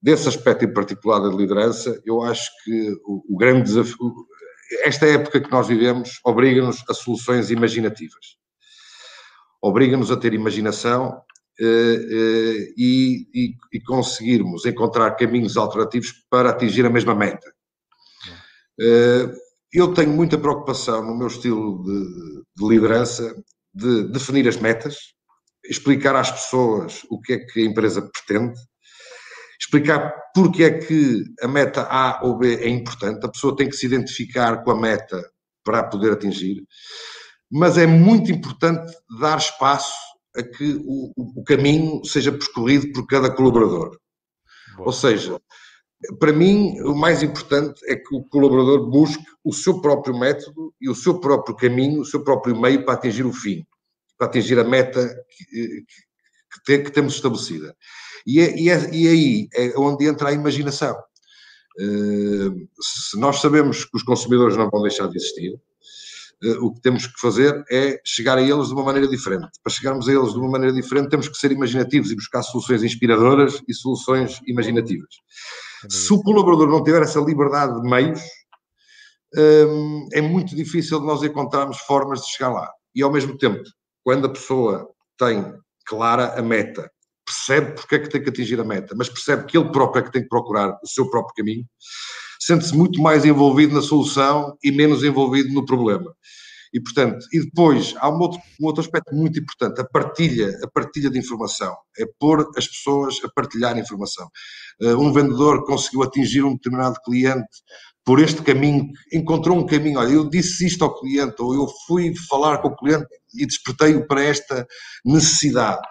desse 0.00 0.28
aspecto 0.28 0.64
em 0.64 0.72
particular 0.72 1.20
da 1.20 1.34
liderança, 1.34 2.00
eu 2.04 2.22
acho 2.22 2.50
que 2.64 2.92
o, 3.04 3.34
o 3.34 3.36
grande 3.36 3.62
desafio, 3.62 4.14
esta 4.84 5.06
época 5.06 5.40
que 5.40 5.50
nós 5.50 5.66
vivemos, 5.66 6.20
obriga-nos 6.24 6.84
a 6.88 6.94
soluções 6.94 7.50
imaginativas. 7.50 8.36
Obriga-nos 9.62 10.10
a 10.10 10.16
ter 10.16 10.34
imaginação 10.34 11.22
e, 11.58 12.74
e, 12.76 13.54
e, 13.72 13.80
conseguirmos 13.82 14.66
encontrar 14.66 15.12
caminhos 15.12 15.56
alternativos 15.56 16.12
para 16.28 16.50
atingir 16.50 16.84
a 16.84 16.90
mesma 16.90 17.14
meta. 17.14 17.52
eu 19.72 19.94
tenho 19.94 20.10
muita 20.10 20.36
preocupação 20.36 21.04
no 21.04 21.16
meu 21.16 21.28
estilo 21.28 21.82
de, 21.84 22.42
de 22.56 22.68
liderança 22.68 23.34
de 23.74 24.04
definir 24.08 24.46
as 24.48 24.56
metas, 24.56 25.14
explicar 25.64 26.16
às 26.16 26.30
pessoas 26.30 27.02
o 27.08 27.20
que 27.20 27.34
é 27.34 27.38
que 27.38 27.60
a 27.60 27.64
empresa 27.64 28.02
pretende, 28.02 28.58
explicar 29.58 30.12
porque 30.34 30.64
é 30.64 30.78
que 30.78 31.22
a 31.40 31.48
meta 31.48 31.82
A 31.82 32.20
ou 32.24 32.36
B 32.36 32.56
é 32.56 32.68
importante, 32.68 33.24
a 33.24 33.30
pessoa 33.30 33.56
tem 33.56 33.68
que 33.68 33.76
se 33.76 33.86
identificar 33.86 34.62
com 34.64 34.72
a 34.72 34.80
meta 34.80 35.22
para 35.64 35.84
poder 35.84 36.12
atingir, 36.12 36.66
mas 37.52 37.76
é 37.76 37.86
muito 37.86 38.32
importante 38.32 38.96
dar 39.20 39.36
espaço 39.36 39.92
a 40.34 40.42
que 40.42 40.80
o, 40.86 41.12
o 41.36 41.44
caminho 41.44 42.02
seja 42.02 42.32
percorrido 42.32 42.90
por 42.92 43.06
cada 43.06 43.30
colaborador. 43.30 43.98
Boa. 44.74 44.86
Ou 44.86 44.92
seja, 44.92 45.38
para 46.18 46.32
mim, 46.32 46.80
o 46.80 46.94
mais 46.94 47.22
importante 47.22 47.78
é 47.86 47.94
que 47.94 48.14
o 48.14 48.24
colaborador 48.24 48.88
busque 48.88 49.22
o 49.44 49.52
seu 49.52 49.82
próprio 49.82 50.18
método 50.18 50.74
e 50.80 50.88
o 50.88 50.94
seu 50.94 51.20
próprio 51.20 51.54
caminho, 51.54 52.00
o 52.00 52.06
seu 52.06 52.24
próprio 52.24 52.58
meio 52.58 52.86
para 52.86 52.94
atingir 52.94 53.26
o 53.26 53.32
fim, 53.34 53.66
para 54.16 54.28
atingir 54.28 54.58
a 54.58 54.64
meta 54.64 55.14
que, 55.36 55.84
que, 56.64 56.78
que 56.78 56.90
temos 56.90 57.14
estabelecida. 57.16 57.76
E, 58.26 58.40
é, 58.40 58.58
e, 58.58 58.70
é, 58.70 58.94
e 58.94 59.08
aí 59.08 59.48
é 59.52 59.78
onde 59.78 60.06
entra 60.06 60.30
a 60.30 60.32
imaginação. 60.32 60.96
Uh, 61.78 62.68
se 62.80 63.18
nós 63.18 63.40
sabemos 63.40 63.84
que 63.84 63.96
os 63.96 64.02
consumidores 64.02 64.56
não 64.56 64.70
vão 64.70 64.82
deixar 64.82 65.06
de 65.08 65.16
existir, 65.16 65.60
o 66.60 66.72
que 66.72 66.80
temos 66.80 67.06
que 67.06 67.20
fazer 67.20 67.64
é 67.70 68.00
chegar 68.04 68.38
a 68.38 68.42
eles 68.42 68.68
de 68.68 68.74
uma 68.74 68.82
maneira 68.82 69.08
diferente. 69.08 69.48
Para 69.62 69.72
chegarmos 69.72 70.08
a 70.08 70.12
eles 70.12 70.32
de 70.32 70.38
uma 70.38 70.50
maneira 70.50 70.74
diferente, 70.74 71.08
temos 71.08 71.28
que 71.28 71.36
ser 71.36 71.52
imaginativos 71.52 72.10
e 72.10 72.14
buscar 72.14 72.42
soluções 72.42 72.82
inspiradoras 72.82 73.62
e 73.68 73.74
soluções 73.74 74.40
imaginativas. 74.46 75.14
Se 75.88 76.12
o 76.12 76.22
colaborador 76.22 76.68
não 76.68 76.82
tiver 76.82 77.02
essa 77.02 77.20
liberdade 77.20 77.80
de 77.80 77.88
meios, 77.88 78.20
um, 79.34 80.08
é 80.12 80.20
muito 80.20 80.54
difícil 80.54 81.00
de 81.00 81.06
nós 81.06 81.22
encontrarmos 81.22 81.78
formas 81.78 82.20
de 82.20 82.32
chegar 82.32 82.50
lá. 82.50 82.70
E 82.94 83.02
ao 83.02 83.12
mesmo 83.12 83.36
tempo, 83.38 83.62
quando 84.02 84.26
a 84.26 84.30
pessoa 84.30 84.88
tem 85.16 85.54
clara 85.86 86.38
a 86.38 86.42
meta 86.42 86.90
percebe 87.24 87.72
porque 87.72 87.94
é 87.94 87.98
que 87.98 88.08
tem 88.08 88.22
que 88.22 88.28
atingir 88.28 88.60
a 88.60 88.64
meta, 88.64 88.94
mas 88.96 89.08
percebe 89.08 89.44
que 89.46 89.56
ele 89.56 89.70
próprio 89.70 90.00
é 90.00 90.02
que 90.04 90.12
tem 90.12 90.22
que 90.22 90.28
procurar 90.28 90.78
o 90.82 90.86
seu 90.86 91.08
próprio 91.08 91.34
caminho, 91.34 91.64
sente-se 92.44 92.76
muito 92.76 93.00
mais 93.00 93.24
envolvido 93.24 93.74
na 93.74 93.82
solução 93.82 94.56
e 94.62 94.72
menos 94.72 95.04
envolvido 95.04 95.52
no 95.54 95.64
problema. 95.64 96.12
E, 96.74 96.80
portanto, 96.80 97.24
e 97.32 97.40
depois 97.40 97.94
há 97.98 98.08
um 98.08 98.18
outro, 98.18 98.40
um 98.60 98.66
outro 98.66 98.82
aspecto 98.82 99.14
muito 99.14 99.38
importante, 99.38 99.80
a 99.80 99.84
partilha, 99.84 100.58
a 100.64 100.68
partilha 100.68 101.10
de 101.10 101.18
informação. 101.18 101.76
É 101.98 102.04
pôr 102.18 102.50
as 102.56 102.66
pessoas 102.66 103.16
a 103.22 103.28
partilhar 103.28 103.78
informação. 103.78 104.26
Uh, 104.80 104.96
um 104.96 105.12
vendedor 105.12 105.64
conseguiu 105.66 106.02
atingir 106.02 106.42
um 106.42 106.54
determinado 106.54 106.96
cliente 107.04 107.46
por 108.04 108.18
este 108.18 108.42
caminho, 108.42 108.88
encontrou 109.12 109.56
um 109.56 109.66
caminho, 109.66 110.00
olha, 110.00 110.14
eu 110.14 110.28
disse 110.28 110.66
isto 110.66 110.82
ao 110.82 110.98
cliente, 110.98 111.40
ou 111.40 111.54
eu 111.54 111.68
fui 111.86 112.12
falar 112.28 112.58
com 112.58 112.68
o 112.68 112.76
cliente 112.76 113.06
e 113.34 113.46
despertei-o 113.46 114.06
para 114.08 114.24
esta 114.24 114.66
necessidade 115.04 115.82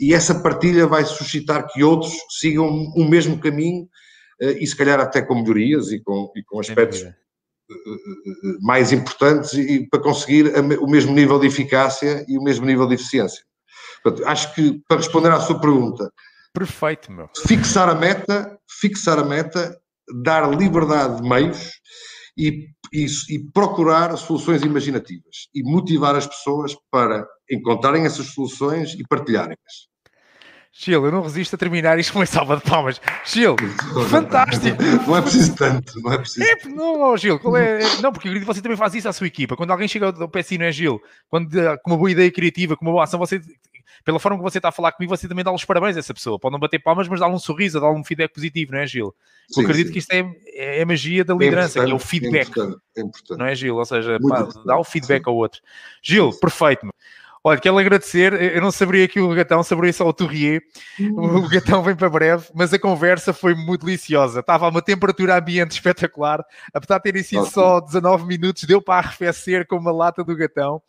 e 0.00 0.14
essa 0.14 0.34
partilha 0.34 0.86
vai 0.86 1.04
suscitar 1.04 1.66
que 1.66 1.84
outros 1.84 2.14
sigam 2.30 2.66
o 2.96 3.04
mesmo 3.04 3.38
caminho 3.38 3.86
e 4.40 4.66
se 4.66 4.74
calhar 4.74 4.98
até 4.98 5.20
com 5.20 5.34
melhorias 5.34 5.92
e 5.92 6.00
com, 6.00 6.32
e 6.34 6.42
com 6.42 6.60
aspectos 6.60 7.02
eh, 7.02 7.12
eh, 7.70 8.56
mais 8.60 8.92
importantes 8.92 9.52
e 9.52 9.86
para 9.88 10.00
conseguir 10.00 10.46
o 10.80 10.86
mesmo 10.88 11.12
nível 11.12 11.38
de 11.38 11.46
eficácia 11.46 12.24
e 12.26 12.38
o 12.38 12.42
mesmo 12.42 12.64
nível 12.64 12.86
de 12.86 12.94
eficiência. 12.94 13.44
Portanto, 14.02 14.26
acho 14.26 14.54
que 14.54 14.80
para 14.88 14.96
responder 14.96 15.30
à 15.30 15.40
sua 15.40 15.60
pergunta, 15.60 16.10
perfeito, 16.54 17.12
meu. 17.12 17.28
Fixar 17.46 17.88
a 17.88 17.94
meta, 17.94 18.58
fixar 18.80 19.18
a 19.18 19.24
meta, 19.24 19.78
dar 20.22 20.50
liberdade 20.50 21.20
de 21.20 21.28
meios 21.28 21.72
e, 22.36 22.68
e, 22.92 23.06
e 23.28 23.38
procurar 23.52 24.16
soluções 24.16 24.62
imaginativas 24.62 25.48
e 25.54 25.62
motivar 25.62 26.16
as 26.16 26.26
pessoas 26.26 26.74
para 26.90 27.26
encontrarem 27.50 28.06
essas 28.06 28.26
soluções 28.26 28.94
e 28.94 29.06
partilharem-as. 29.06 29.89
Gil, 30.72 31.04
eu 31.04 31.10
não 31.10 31.22
resisto 31.22 31.54
a 31.54 31.58
terminar 31.58 31.98
isto 31.98 32.12
com 32.12 32.20
uma 32.20 32.26
salva 32.26 32.56
de 32.56 32.62
palmas. 32.62 33.00
Gil, 33.26 33.56
fantástico. 34.08 34.80
Não 35.06 35.16
é 35.16 35.22
preciso 35.22 35.56
tanto, 35.56 36.00
não 36.00 36.12
é 36.12 36.18
preciso. 36.18 36.46
É, 36.46 36.68
não, 36.68 37.16
Gil, 37.16 37.40
qual 37.40 37.56
é? 37.56 37.80
Não, 38.00 38.12
porque 38.12 38.28
eu 38.28 38.32
acredito 38.32 38.40
que 38.40 38.54
você 38.54 38.62
também 38.62 38.76
faz 38.76 38.94
isso 38.94 39.08
à 39.08 39.12
sua 39.12 39.26
equipa. 39.26 39.56
Quando 39.56 39.72
alguém 39.72 39.88
chega 39.88 40.06
ao 40.06 40.28
pé 40.28 40.44
não 40.58 40.66
é 40.66 40.72
Gil? 40.72 41.02
Quando, 41.28 41.50
com 41.82 41.90
uma 41.90 41.96
boa 41.96 42.10
ideia 42.10 42.30
criativa, 42.30 42.76
com 42.76 42.84
uma 42.84 42.92
boa 42.92 43.04
ação, 43.04 43.18
você, 43.18 43.40
pela 44.04 44.20
forma 44.20 44.38
que 44.38 44.44
você 44.44 44.58
está 44.58 44.68
a 44.68 44.72
falar 44.72 44.92
comigo, 44.92 45.14
você 45.14 45.26
também 45.26 45.44
dá 45.44 45.52
os 45.52 45.64
parabéns 45.64 45.96
a 45.96 45.98
essa 45.98 46.14
pessoa. 46.14 46.38
Pode 46.38 46.52
não 46.52 46.60
bater 46.60 46.78
palmas, 46.78 47.08
mas 47.08 47.18
dá-lhe 47.18 47.34
um 47.34 47.38
sorriso, 47.38 47.80
dá-lhe 47.80 47.98
um 47.98 48.04
feedback 48.04 48.32
positivo, 48.32 48.72
não 48.72 48.78
é, 48.78 48.86
Gil? 48.86 49.12
Sim, 49.48 49.60
eu 49.60 49.66
acredito 49.66 49.88
sim. 49.88 49.92
que 49.92 49.98
isto 49.98 50.12
é, 50.12 50.24
é 50.78 50.82
a 50.82 50.86
magia 50.86 51.24
da 51.24 51.34
liderança, 51.34 51.80
é 51.80 51.84
que 51.84 51.90
é 51.90 51.94
o 51.94 51.98
feedback. 51.98 52.46
É 52.46 52.50
importante, 52.50 52.80
é 52.96 53.00
importante. 53.00 53.38
Não 53.38 53.46
é, 53.46 53.54
Gil? 53.56 53.76
Ou 53.76 53.84
seja, 53.84 54.18
pá, 54.20 54.48
dá 54.64 54.78
o 54.78 54.84
feedback 54.84 55.24
sim. 55.24 55.30
ao 55.30 55.36
outro. 55.36 55.60
Gil, 56.00 56.30
perfeito. 56.38 56.86
-me. 56.86 56.92
Olha, 57.42 57.58
quero 57.58 57.78
agradecer. 57.78 58.34
Eu 58.54 58.60
não 58.60 58.70
saberia 58.70 59.06
aqui 59.06 59.18
o 59.18 59.34
gatão, 59.34 59.62
saberia 59.62 59.92
só 59.92 60.06
o 60.06 60.12
Tourrier. 60.12 60.62
O 61.16 61.48
gatão 61.48 61.82
vem 61.82 61.96
para 61.96 62.10
breve, 62.10 62.48
mas 62.54 62.72
a 62.74 62.78
conversa 62.78 63.32
foi 63.32 63.54
muito 63.54 63.86
deliciosa. 63.86 64.40
Estava 64.40 64.66
a 64.66 64.68
uma 64.68 64.82
temperatura 64.82 65.38
ambiente 65.38 65.72
espetacular. 65.72 66.44
Apesar 66.72 66.98
de 66.98 67.04
terem 67.04 67.22
sido 67.22 67.46
só 67.46 67.80
19 67.80 68.26
minutos, 68.26 68.64
deu 68.64 68.82
para 68.82 69.06
arrefecer 69.06 69.66
com 69.66 69.76
uma 69.76 69.90
lata 69.90 70.22
do 70.22 70.36
gatão. 70.36 70.82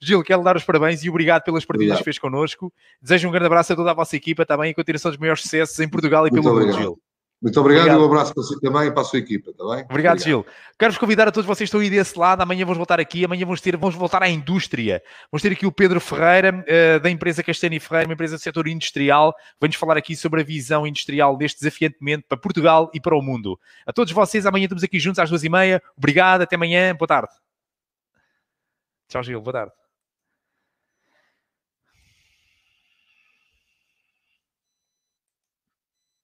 Gil, 0.00 0.22
quero 0.24 0.42
dar 0.42 0.56
os 0.56 0.64
parabéns 0.64 1.04
e 1.04 1.08
obrigado 1.08 1.44
pelas 1.44 1.64
partidas 1.64 1.98
que 1.98 2.04
fez 2.04 2.18
connosco. 2.18 2.72
Desejo 3.00 3.28
um 3.28 3.30
grande 3.30 3.46
abraço 3.46 3.72
a 3.72 3.76
toda 3.76 3.92
a 3.92 3.94
vossa 3.94 4.16
equipa 4.16 4.44
também 4.44 4.72
e 4.72 4.74
continuação 4.74 5.12
dos 5.12 5.18
maiores 5.18 5.42
sucessos 5.42 5.78
em 5.78 5.88
Portugal 5.88 6.26
e 6.26 6.30
muito 6.30 6.42
pelo 6.42 6.60
mundo, 6.60 6.72
Gil. 6.72 6.98
Muito 7.44 7.60
obrigado, 7.60 7.82
obrigado, 7.82 8.00
e 8.00 8.02
um 8.02 8.06
abraço 8.06 8.34
para 8.34 8.42
si 8.42 8.58
também 8.58 8.86
e 8.88 8.90
para 8.90 9.02
a 9.02 9.04
sua 9.04 9.18
equipa, 9.18 9.50
está 9.50 9.62
bem? 9.64 9.72
Obrigado, 9.72 9.90
obrigado. 9.90 10.18
Gil. 10.22 10.46
Quero-vos 10.78 10.96
convidar 10.96 11.28
a 11.28 11.30
todos 11.30 11.46
vocês 11.46 11.68
que 11.68 11.76
estão 11.76 11.80
aí 11.80 11.90
desse 11.90 12.18
lado. 12.18 12.40
Amanhã 12.40 12.64
vamos 12.64 12.78
voltar 12.78 12.98
aqui, 12.98 13.22
amanhã 13.22 13.44
vamos, 13.44 13.60
ter, 13.60 13.76
vamos 13.76 13.94
voltar 13.94 14.22
à 14.22 14.28
indústria. 14.30 15.02
Vamos 15.30 15.42
ter 15.42 15.52
aqui 15.52 15.66
o 15.66 15.70
Pedro 15.70 16.00
Ferreira, 16.00 16.64
uh, 16.64 17.00
da 17.00 17.10
empresa 17.10 17.42
Castanho 17.42 17.78
Ferreira, 17.78 18.08
uma 18.08 18.14
empresa 18.14 18.36
do 18.36 18.40
setor 18.40 18.66
industrial. 18.66 19.34
Vamos 19.60 19.76
falar 19.76 19.98
aqui 19.98 20.16
sobre 20.16 20.40
a 20.40 20.44
visão 20.44 20.86
industrial 20.86 21.36
deste 21.36 21.60
desafiante 21.60 21.98
momento 22.00 22.24
para 22.26 22.38
Portugal 22.38 22.90
e 22.94 23.00
para 23.00 23.14
o 23.14 23.20
mundo. 23.20 23.60
A 23.86 23.92
todos 23.92 24.10
vocês, 24.14 24.46
amanhã 24.46 24.64
estamos 24.64 24.82
aqui 24.82 24.98
juntos 24.98 25.18
às 25.18 25.28
duas 25.28 25.44
e 25.44 25.50
meia. 25.50 25.82
Obrigado, 25.98 26.40
até 26.40 26.56
amanhã, 26.56 26.96
boa 26.96 27.06
tarde. 27.06 27.32
Tchau, 29.06 29.22
Gil, 29.22 29.42
boa 29.42 29.52
tarde. 29.52 29.83